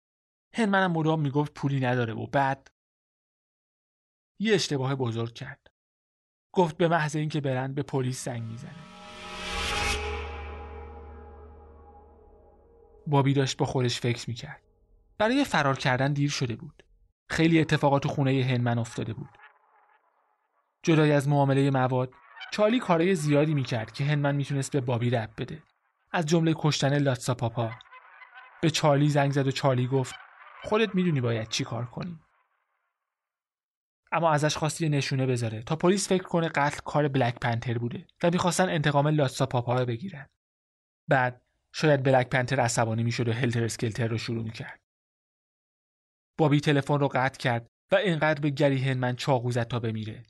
هنمن 0.56 0.84
هم 0.84 0.92
مدام 0.92 1.22
می‌گفت 1.22 1.54
پولی 1.54 1.80
نداره 1.80 2.14
و 2.14 2.28
بعد 2.28 2.68
یه 4.42 4.54
اشتباه 4.54 4.96
بزرگ 4.96 5.34
کرد. 5.34 5.68
گفت 6.56 6.78
به 6.78 6.88
محض 6.88 7.16
اینکه 7.16 7.42
برن 7.42 7.74
به 7.74 7.84
پلیس 7.84 8.26
زنگ 8.26 8.44
می‌زنه. 8.44 8.89
بابی 13.10 13.34
داشت 13.34 13.58
با 13.58 13.66
خودش 13.66 14.00
فکر 14.00 14.30
می‌کرد. 14.30 14.62
برای 15.18 15.46
فرار 15.46 15.78
کردن 15.78 16.14
دیر 16.14 16.30
شده 16.30 16.56
بود. 16.56 16.84
خیلی 17.30 17.62
اتفاقات 17.62 18.04
تو 18.04 18.10
خونه 18.10 18.44
هنمن 18.44 18.80
افتاده 18.80 19.14
بود. 19.14 19.30
جدای 20.84 21.12
از 21.12 21.28
معامله 21.28 21.72
مواد 21.72 22.14
چالی 22.52 22.80
کارهای 22.80 23.16
زیادی 23.16 23.54
می‌کرد 23.54 23.92
که 23.92 24.04
هنمن 24.04 24.36
می‌تونست 24.36 24.72
به 24.72 24.82
بابی 24.82 25.10
رب 25.10 25.30
بده. 25.38 25.64
از 26.12 26.26
جمله 26.26 26.54
کشتن 26.58 26.98
لاتسا 26.98 27.36
پاپا. 27.36 27.72
به 28.62 28.70
چارلی 28.70 29.10
زنگ 29.10 29.32
زد 29.32 29.48
و 29.48 29.52
چارلی 29.52 29.88
گفت 29.88 30.16
خودت 30.64 30.96
می‌دونی 30.96 31.22
باید 31.22 31.50
چی 31.50 31.64
کار 31.64 31.86
کنی. 31.86 32.20
اما 34.12 34.32
ازش 34.32 34.58
خواست 34.58 34.82
یه 34.82 34.90
نشونه 34.90 35.26
بذاره 35.26 35.64
تا 35.64 35.76
پلیس 35.76 36.10
فکر 36.10 36.24
کنه 36.24 36.50
قتل 36.50 36.80
کار 36.86 37.08
بلک 37.08 37.40
پنتر 37.40 37.78
بوده 37.78 38.08
و 38.24 38.30
می‌خواستن 38.32 38.70
انتقام 38.70 39.08
لاتسا 39.08 39.46
پاپا 39.46 39.76
رو 39.76 39.86
بگیرن. 39.86 40.30
بعد 41.08 41.42
شاید 41.74 42.04
بلک 42.04 42.30
پنتر 42.30 42.60
عصبانی 42.60 43.04
می‌شد 43.04 43.28
و 43.28 43.34
هلتر 43.34 43.64
اسکلتر 43.64 44.08
رو 44.08 44.18
شروع 44.18 44.44
می‌کرد. 44.44 44.80
بابی 46.40 46.60
تلفن 46.60 47.00
رو 47.00 47.08
قطع 47.08 47.38
کرد 47.38 47.68
و 47.92 47.96
اینقدر 47.96 48.42
به 48.42 48.50
گری 48.50 48.78
هنمن 48.78 49.16
چاقو 49.16 49.52
زد 49.52 49.68
تا 49.68 49.80
بمیره. 49.80 50.26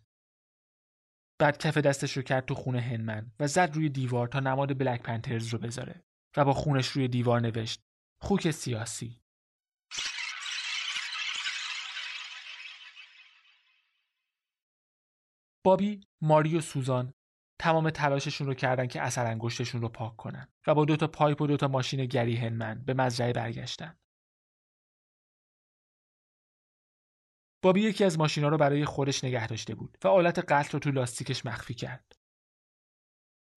بعد 1.41 1.57
کف 1.57 1.77
دستش 1.77 2.17
رو 2.17 2.23
کرد 2.23 2.45
تو 2.45 2.55
خونه 2.55 2.81
هنمن 2.81 3.31
و 3.39 3.47
زد 3.47 3.71
روی 3.73 3.89
دیوار 3.89 4.27
تا 4.27 4.39
نماد 4.39 4.77
بلک 4.77 5.01
پنترز 5.01 5.47
رو 5.47 5.59
بذاره 5.59 6.03
و 6.37 6.45
با 6.45 6.53
خونش 6.53 6.87
روی 6.87 7.07
دیوار 7.07 7.39
نوشت 7.39 7.81
خوک 8.21 8.51
سیاسی. 8.51 9.21
بابی، 15.65 16.01
ماری 16.21 16.57
و 16.57 16.61
سوزان 16.61 17.13
تمام 17.59 17.89
تلاششون 17.89 18.47
رو 18.47 18.53
کردن 18.53 18.87
که 18.87 19.01
اثر 19.01 19.25
انگشتشون 19.25 19.81
رو 19.81 19.89
پاک 19.89 20.15
کنن 20.15 20.47
و 20.67 20.75
با 20.75 20.85
دوتا 20.85 21.07
پایپ 21.07 21.41
و 21.41 21.47
دوتا 21.47 21.67
ماشین 21.67 22.05
گری 22.05 22.35
هنمن 22.35 22.83
به 22.85 22.93
مزرعه 22.93 23.33
برگشتن. 23.33 23.99
بابی 27.61 27.81
یکی 27.81 28.03
از 28.03 28.19
ماشینا 28.19 28.47
رو 28.47 28.57
برای 28.57 28.85
خودش 28.85 29.23
نگه 29.23 29.47
داشته 29.47 29.75
بود 29.75 29.97
و 30.03 30.07
آلت 30.07 30.39
قتل 30.39 30.71
رو 30.71 30.79
تو 30.79 30.91
لاستیکش 30.91 31.45
مخفی 31.45 31.73
کرد. 31.73 32.15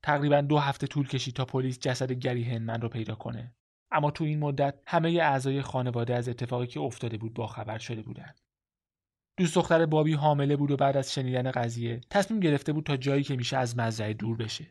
تقریبا 0.05 0.41
دو 0.41 0.59
هفته 0.59 0.87
طول 0.87 1.09
کشید 1.09 1.35
تا 1.35 1.45
پلیس 1.45 1.79
جسد 1.79 2.13
گری 2.13 2.45
هنمن 2.45 2.81
رو 2.81 2.89
پیدا 2.89 3.15
کنه. 3.15 3.55
اما 3.91 4.11
تو 4.11 4.25
این 4.25 4.39
مدت 4.39 4.83
همه 4.87 5.11
اعضای 5.11 5.63
خانواده 5.63 6.15
از 6.15 6.29
اتفاقی 6.29 6.67
که 6.67 6.81
افتاده 6.81 7.19
بود 7.19 7.35
باخبر 7.35 7.79
شده 7.79 8.03
بودند. 8.03 8.41
دوست 9.43 9.55
دختر 9.55 9.87
بابی 9.87 10.13
حامله 10.13 10.57
بود 10.57 10.71
و 10.71 10.77
بعد 10.77 10.97
از 10.97 11.13
شنیدن 11.13 11.51
قضیه 11.51 12.01
تصمیم 12.11 12.41
گرفته 12.41 12.73
بود 12.73 12.85
تا 12.85 12.97
جایی 12.97 13.23
که 13.23 13.37
میشه 13.37 13.57
از 13.57 13.79
مزرعه 13.79 14.13
دور 14.13 14.37
بشه. 14.37 14.67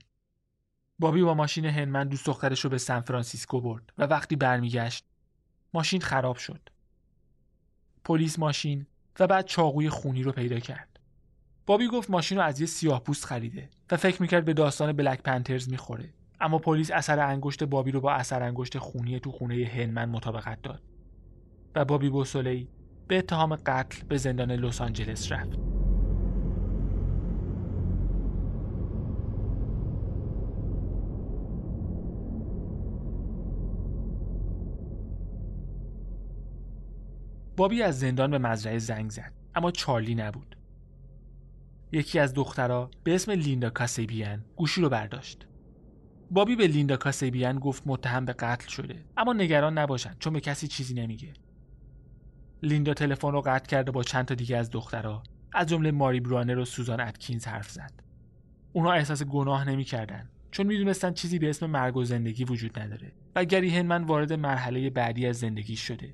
بابی 0.99 1.21
با 1.21 1.33
ماشین 1.33 1.65
هنمن 1.65 2.07
دوست 2.07 2.25
دخترش 2.25 2.59
رو 2.59 2.69
به 2.69 2.77
سان 2.77 3.01
فرانسیسکو 3.01 3.61
برد 3.61 3.93
و 3.97 4.03
وقتی 4.03 4.35
برمیگشت 4.35 5.05
ماشین 5.73 6.01
خراب 6.01 6.35
شد. 6.35 6.69
پلیس 8.03 8.39
ماشین 8.39 8.85
و 9.19 9.27
بعد 9.27 9.45
چاقوی 9.45 9.89
خونی 9.89 10.23
رو 10.23 10.31
پیدا 10.31 10.59
کرد. 10.59 10.99
بابی 11.65 11.87
گفت 11.87 12.09
ماشین 12.09 12.37
رو 12.37 12.43
از 12.43 12.59
یه 12.59 12.67
سیاه 12.67 13.03
پوست 13.03 13.25
خریده 13.25 13.69
و 13.91 13.97
فکر 13.97 14.21
می‌کرد 14.21 14.45
به 14.45 14.53
داستان 14.53 14.93
بلک 14.93 15.21
پنترز 15.21 15.69
می‌خوره. 15.69 16.13
اما 16.39 16.59
پلیس 16.59 16.91
اثر 16.91 17.19
انگشت 17.19 17.63
بابی 17.63 17.91
رو 17.91 18.01
با 18.01 18.11
اثر 18.11 18.43
انگشت 18.43 18.77
خونی 18.77 19.19
تو 19.19 19.31
خونه 19.31 19.71
هنمن 19.73 20.09
مطابقت 20.09 20.61
داد. 20.61 20.81
و 21.75 21.85
بابی 21.85 22.09
بوسولی 22.09 22.67
به 23.11 23.17
اتهام 23.17 23.55
قتل 23.55 24.03
به 24.07 24.17
زندان 24.17 24.51
لس 24.51 24.81
آنجلس 24.81 25.31
رفت. 25.31 25.59
بابی 37.57 37.81
از 37.81 37.99
زندان 37.99 38.31
به 38.31 38.37
مزرعه 38.37 38.77
زنگ 38.77 39.09
زد 39.11 39.33
اما 39.55 39.71
چارلی 39.71 40.15
نبود. 40.15 40.55
یکی 41.91 42.19
از 42.19 42.33
دخترها 42.33 42.91
به 43.03 43.15
اسم 43.15 43.31
لیندا 43.31 43.69
کاسیبیان 43.69 44.45
گوشی 44.55 44.81
رو 44.81 44.89
برداشت. 44.89 45.47
بابی 46.31 46.55
به 46.55 46.67
لیندا 46.67 46.97
کاسیبیان 46.97 47.59
گفت 47.59 47.83
متهم 47.85 48.25
به 48.25 48.33
قتل 48.33 48.67
شده 48.67 49.05
اما 49.17 49.33
نگران 49.33 49.77
نباشند 49.77 50.17
چون 50.19 50.33
به 50.33 50.39
کسی 50.39 50.67
چیزی 50.67 50.93
نمیگه. 50.93 51.33
لیندا 52.63 52.93
تلفن 52.93 53.31
رو 53.31 53.41
قطع 53.41 53.65
کرده 53.65 53.91
با 53.91 54.03
چند 54.03 54.25
تا 54.25 54.35
دیگه 54.35 54.57
از 54.57 54.69
دخترها 54.69 55.23
از 55.53 55.67
جمله 55.67 55.91
ماری 55.91 56.19
برانر 56.19 56.57
و 56.57 56.65
سوزان 56.65 56.99
اتکینز 56.99 57.47
حرف 57.47 57.69
زد. 57.69 57.93
اونا 58.73 58.91
احساس 58.91 59.23
گناه 59.23 59.69
نمی‌کردن 59.69 60.29
چون 60.51 60.67
می‌دونستن 60.67 61.13
چیزی 61.13 61.39
به 61.39 61.49
اسم 61.49 61.65
مرگ 61.65 61.97
و 61.97 62.03
زندگی 62.03 62.43
وجود 62.43 62.79
نداره 62.79 63.11
و 63.35 63.45
گری 63.45 63.69
هنمن 63.69 64.03
وارد 64.03 64.33
مرحله 64.33 64.89
بعدی 64.89 65.27
از 65.27 65.39
زندگی 65.39 65.75
شده. 65.75 66.13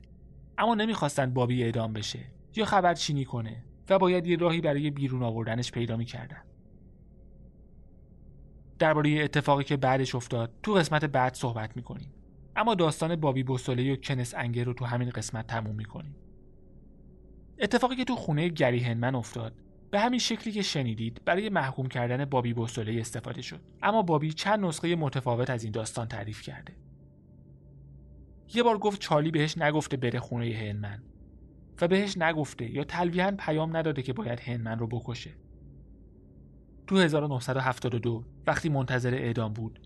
اما 0.58 0.76
نمی‌خواستن 0.76 1.34
بابی 1.34 1.64
اعدام 1.64 1.94
بشه 1.94 2.20
یا 2.56 2.66
خبر 2.66 2.94
چینی 2.94 3.26
کنه 3.26 3.64
و 3.90 4.00
باید 4.00 4.28
یه 4.28 4.38
راهی 4.38 4.62
برای 4.62 4.92
بیرون 4.92 5.24
آوردنش 5.24 5.72
پیدا 5.72 5.98
می‌کردن. 5.98 6.42
درباره 8.80 9.10
اتفاقی 9.10 9.64
که 9.64 9.78
بعدش 9.78 10.16
افتاد 10.16 10.54
تو 10.64 10.74
قسمت 10.74 11.06
بعد 11.06 11.34
صحبت 11.34 11.76
می‌کنیم. 11.76 12.14
اما 12.56 12.76
داستان 12.76 13.16
بابی 13.16 13.44
بوسوله 13.44 13.94
و 13.94 13.96
کنس 13.96 14.34
انگر 14.36 14.64
رو 14.64 14.74
تو 14.74 14.86
همین 14.86 15.10
قسمت 15.10 15.48
تموم 15.48 15.76
می‌کنیم. 15.76 16.16
اتفاقی 17.60 17.96
که 17.96 18.04
تو 18.04 18.16
خونه 18.16 18.48
گری 18.48 18.80
هنمن 18.80 19.16
افتاد 19.16 19.54
به 19.92 20.00
همین 20.00 20.20
شکلی 20.20 20.54
که 20.54 20.62
شنیدید 20.62 21.22
برای 21.26 21.50
محکوم 21.50 21.88
کردن 21.88 22.26
بابی 22.26 22.54
بوسوله 22.54 23.00
استفاده 23.00 23.42
شد. 23.42 23.62
اما 23.82 24.02
بابی 24.02 24.34
چند 24.34 24.66
نسخه 24.66 24.96
متفاوت 24.96 25.50
از 25.50 25.64
این 25.64 25.72
داستان 25.72 26.08
تعریف 26.08 26.42
کرده. 26.42 26.74
یه 28.54 28.64
بار 28.64 28.78
گفت 28.78 29.02
چارلی 29.02 29.32
بهش 29.32 29.58
نگفته 29.58 29.98
بره 29.98 30.20
خونه 30.20 30.56
هنمن 30.56 31.04
و 31.82 31.88
بهش 31.88 32.18
نگفته 32.18 32.72
یا 32.72 32.84
تلویحا 32.84 33.32
پیام 33.40 33.78
نداده 33.78 34.02
که 34.02 34.14
باید 34.14 34.40
هنمن 34.40 34.80
رو 34.80 34.88
بکشه. 34.88 35.32
تو 36.88 36.98
1972 36.98 38.26
وقتی 38.48 38.70
منتظر 38.70 39.14
اعدام 39.14 39.54
بود 39.54 39.80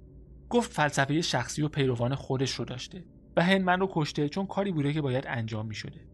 گفت 0.50 0.72
فلسفه 0.72 1.22
شخصی 1.22 1.62
و 1.62 1.68
پیروان 1.68 2.16
خودش 2.16 2.52
رو 2.52 2.66
داشته 2.66 3.04
و 3.36 3.44
هنمن 3.44 3.80
رو 3.80 3.90
کشته 3.92 4.30
چون 4.30 4.46
کاری 4.46 4.72
بوده 4.72 4.94
که 4.94 5.02
باید 5.02 5.26
انجام 5.28 5.68
می 5.68 5.76
شده. 5.76 6.11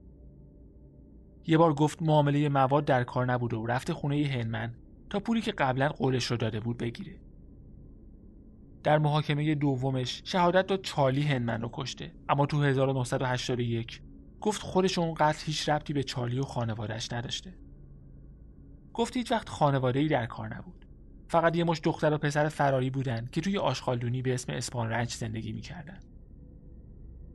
یه 1.48 1.58
بار 1.58 1.74
گفت 1.74 2.02
معامله 2.02 2.50
مواد 2.50 2.86
در 2.86 3.04
کار 3.04 3.26
نبوده 3.26 3.58
و 3.58 3.66
رفته 3.66 3.94
خونه 3.94 4.28
هنمن 4.28 4.74
تا 5.10 5.20
پولی 5.20 5.42
که 5.42 5.52
قبلا 5.52 5.90
قولش 5.90 6.26
رو 6.26 6.38
داده 6.38 6.60
بود 6.60 6.78
بگیره. 6.78 7.20
در 8.84 8.98
محاکمه 8.98 9.56
دومش 9.56 10.22
شهادت 10.26 10.68
داد 10.68 10.82
چالی 10.82 11.22
هنمن 11.22 11.62
رو 11.62 11.70
کشته. 11.74 12.12
اما 12.30 12.46
تو 12.46 12.64
1981 12.64 14.02
گفت 14.42 14.62
خودش 14.62 15.00
اون 15.00 15.14
قتل 15.14 15.46
هیچ 15.46 15.70
ربطی 15.70 15.94
به 15.94 16.04
چالی 16.04 16.40
و 16.40 16.44
خانوادهش 16.44 17.14
نداشته. 17.14 17.54
گفت 18.94 19.18
هیچ 19.18 19.32
وقت 19.32 19.50
خانواده 19.50 20.00
ای 20.00 20.08
در 20.08 20.26
کار 20.26 20.56
نبود. 20.56 20.86
فقط 21.28 21.56
یه 21.56 21.64
مش 21.64 21.82
دختر 21.84 22.14
و 22.14 22.18
پسر 22.18 22.50
فراری 22.50 22.90
بودن 22.90 23.30
که 23.32 23.42
توی 23.42 23.58
آشغالدونی 23.58 24.22
به 24.22 24.34
اسم 24.34 24.54
اسپان 24.54 24.90
رنچ 24.90 25.14
زندگی 25.14 25.52
می‌کردن. 25.52 26.00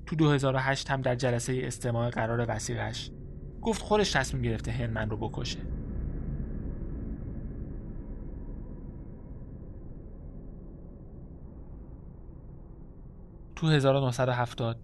تو 0.07 0.17
2008 0.17 0.91
هم 0.91 1.03
در 1.03 1.15
جلسه 1.15 1.61
استماع 1.65 2.11
قرار 2.11 2.45
وسیقش 2.49 3.11
گفت 3.63 3.83
خودش 3.83 4.13
تصمیم 4.13 4.43
گرفته 4.43 4.73
هنمن 4.73 5.11
رو 5.11 5.17
بکشه. 5.17 5.59
تو 13.57 13.69
1970 13.69 14.81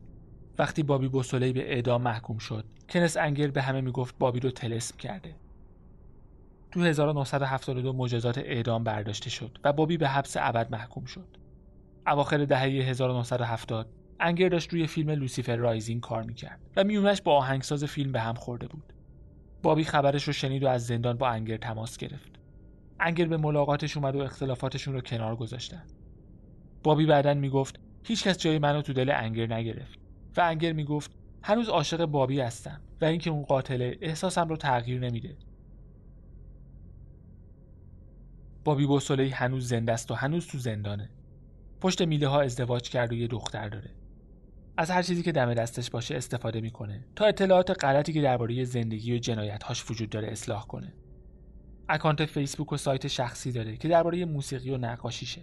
وقتی 0.58 0.82
بابی 0.82 1.08
بوسولی 1.08 1.52
به 1.52 1.72
اعدام 1.72 2.02
محکوم 2.02 2.38
شد 2.38 2.64
کنس 2.88 3.16
انگر 3.16 3.50
به 3.50 3.62
همه 3.62 3.80
می‌گفت 3.80 4.18
بابی 4.18 4.40
رو 4.40 4.50
طلسم 4.50 4.96
کرده. 4.96 5.36
تو 6.70 6.84
1972 6.84 7.92
مجازات 7.92 8.38
اعدام 8.38 8.84
برداشته 8.84 9.30
شد 9.30 9.58
و 9.64 9.72
بابی 9.72 9.96
به 9.96 10.08
حبس 10.08 10.36
ابد 10.40 10.70
محکوم 10.72 11.04
شد. 11.04 11.36
اواخر 12.06 12.44
دهه 12.44 12.60
1970 12.60 13.97
انگر 14.20 14.48
داشت 14.48 14.72
روی 14.72 14.86
فیلم 14.86 15.10
Lucifer 15.10 15.56
Rising 15.56 16.00
کار 16.00 16.22
می‌کرد 16.22 16.60
و 16.76 16.84
میونش 16.84 17.22
با 17.22 17.36
آهنگساز 17.36 17.84
فیلم 17.84 18.12
به 18.12 18.20
هم 18.20 18.34
خورده 18.34 18.66
بود. 18.66 18.92
بابی 19.62 19.84
خبرش 19.84 20.24
رو 20.24 20.32
شنید 20.32 20.64
و 20.64 20.68
از 20.68 20.86
زندان 20.86 21.16
با 21.16 21.28
انگر 21.28 21.56
تماس 21.56 21.96
گرفت. 21.96 22.32
انگر 23.00 23.26
به 23.26 23.36
ملاقاتش 23.36 23.96
اومد 23.96 24.16
و 24.16 24.18
اختلافاتشون 24.18 24.94
رو 24.94 25.00
کنار 25.00 25.36
گذاشتن. 25.36 25.82
بابی 26.82 27.06
بعدا 27.06 27.34
می‌گفت 27.34 27.80
هیچکس 28.04 28.38
جای 28.38 28.58
منو 28.58 28.82
تو 28.82 28.92
دل 28.92 29.10
انگر 29.14 29.54
نگرفت. 29.54 29.98
و 30.36 30.40
انگر 30.40 30.72
می‌گفت 30.72 31.10
هنوز 31.42 31.68
عاشق 31.68 32.04
بابی 32.06 32.40
هستم 32.40 32.80
و 33.00 33.04
اینکه 33.04 33.30
اون 33.30 33.42
قاتله 33.42 33.98
احساسم 34.00 34.48
رو 34.48 34.56
تغییر 34.56 35.00
نمیده. 35.00 35.36
بابی 38.64 38.86
بوسولی 38.86 39.28
هنوز 39.28 39.68
زنده 39.68 39.92
است 39.92 40.10
و 40.10 40.14
هنوز 40.14 40.46
تو 40.46 40.58
زندانه. 40.58 41.10
پشت 41.80 42.02
میله 42.02 42.28
ها 42.28 42.40
ازدواج 42.40 42.90
کرد 42.90 43.12
و 43.12 43.14
یه 43.14 43.26
دختر 43.26 43.68
داره. 43.68 43.90
از 44.80 44.90
هر 44.90 45.02
چیزی 45.02 45.22
که 45.22 45.32
دم 45.32 45.54
دستش 45.54 45.90
باشه 45.90 46.16
استفاده 46.16 46.60
می‌کنه 46.60 47.04
تا 47.16 47.24
اطلاعات 47.24 47.84
غلطی 47.84 48.12
که 48.12 48.22
درباره 48.22 48.64
زندگی 48.64 49.14
و 49.14 49.18
جنایتهاش 49.18 49.90
وجود 49.90 50.10
داره 50.10 50.28
اصلاح 50.28 50.66
کنه. 50.66 50.92
اکانت 51.88 52.26
فیسبوک 52.26 52.72
و 52.72 52.76
سایت 52.76 53.06
شخصی 53.06 53.52
داره 53.52 53.76
که 53.76 53.88
درباره 53.88 54.24
موسیقی 54.24 54.70
و 54.70 54.78
نقاشیشه 54.78 55.40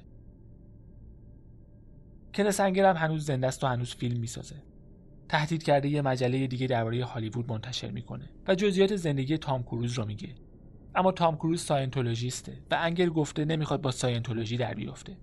کنس 2.33 2.59
هم 2.59 2.95
هنوز 2.97 3.25
زنده 3.25 3.47
است 3.47 3.63
و 3.63 3.67
هنوز 3.67 3.95
فیلم 3.95 4.19
می‌سازه. 4.19 4.55
تهدید 5.29 5.63
کرده 5.63 5.89
یه 5.89 6.01
مجله 6.01 6.47
دیگه 6.47 6.67
درباره 6.67 7.05
هالیوود 7.05 7.51
منتشر 7.51 7.91
می‌کنه 7.91 8.29
و 8.47 8.55
جزئیات 8.55 8.95
زندگی 8.95 9.37
تام 9.37 9.63
کروز 9.63 9.93
رو 9.93 10.05
میگه. 10.05 10.29
اما 10.95 11.11
تام 11.11 11.35
کروز 11.35 11.61
ساینتولوژیسته 11.61 12.57
و 12.71 12.77
انگر 12.79 13.09
گفته 13.09 13.45
نمی‌خواد 13.45 13.81
با 13.81 13.91
ساینتولوژی 13.91 14.57
در 14.57 14.73
بیفته 14.73 15.17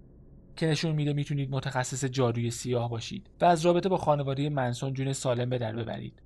که 0.56 0.66
نشون 0.66 0.92
میده 0.92 1.12
می‌تونید 1.12 1.50
متخصص 1.50 2.04
جادوی 2.04 2.50
سیاه 2.50 2.90
باشید 2.90 3.30
و 3.40 3.44
از 3.44 3.66
رابطه 3.66 3.88
با 3.88 3.96
خانواده 3.96 4.48
منسون 4.48 4.94
جون 4.94 5.12
سالم 5.12 5.50
به 5.50 5.58
در 5.58 5.76
ببرید 5.76 6.22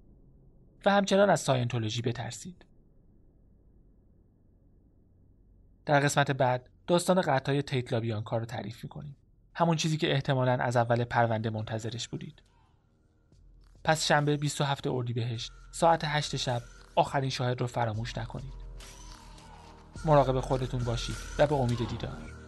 و 0.87 0.91
همچنان 0.91 1.31
از 1.31 1.41
ساینتولوژی 1.41 2.03
بترسید. 2.03 2.65
در 5.87 6.01
قسمت 6.01 6.31
بعد 6.31 6.69
داستان 6.87 7.21
قطعای 7.21 7.63
تیت 7.63 7.93
لابیانکا 7.93 8.37
رو 8.37 8.45
تعریف 8.45 8.85
می‌کنیم. 8.85 9.17
همون 9.55 9.77
چیزی 9.77 9.97
که 9.97 10.13
احتمالا 10.13 10.53
از 10.53 10.77
اول 10.77 11.05
پرونده 11.05 11.51
منتظرش 11.51 12.09
بودید. 12.09 12.43
پس 13.85 14.07
شنبه 14.07 14.37
27 14.37 14.87
اردیبهشت 14.87 15.53
ساعت 15.73 16.01
8 16.05 16.37
شب 16.37 16.63
آخرین 16.97 17.31
شاهد 17.31 17.61
رو 17.61 17.67
فراموش 17.67 18.19
نکنید. 18.19 18.67
مراقب 20.05 20.41
خودتون 20.41 20.85
باشید 20.85 21.17
و 21.39 21.47
به 21.47 21.55
امید 21.55 21.89
دیدار. 21.89 22.46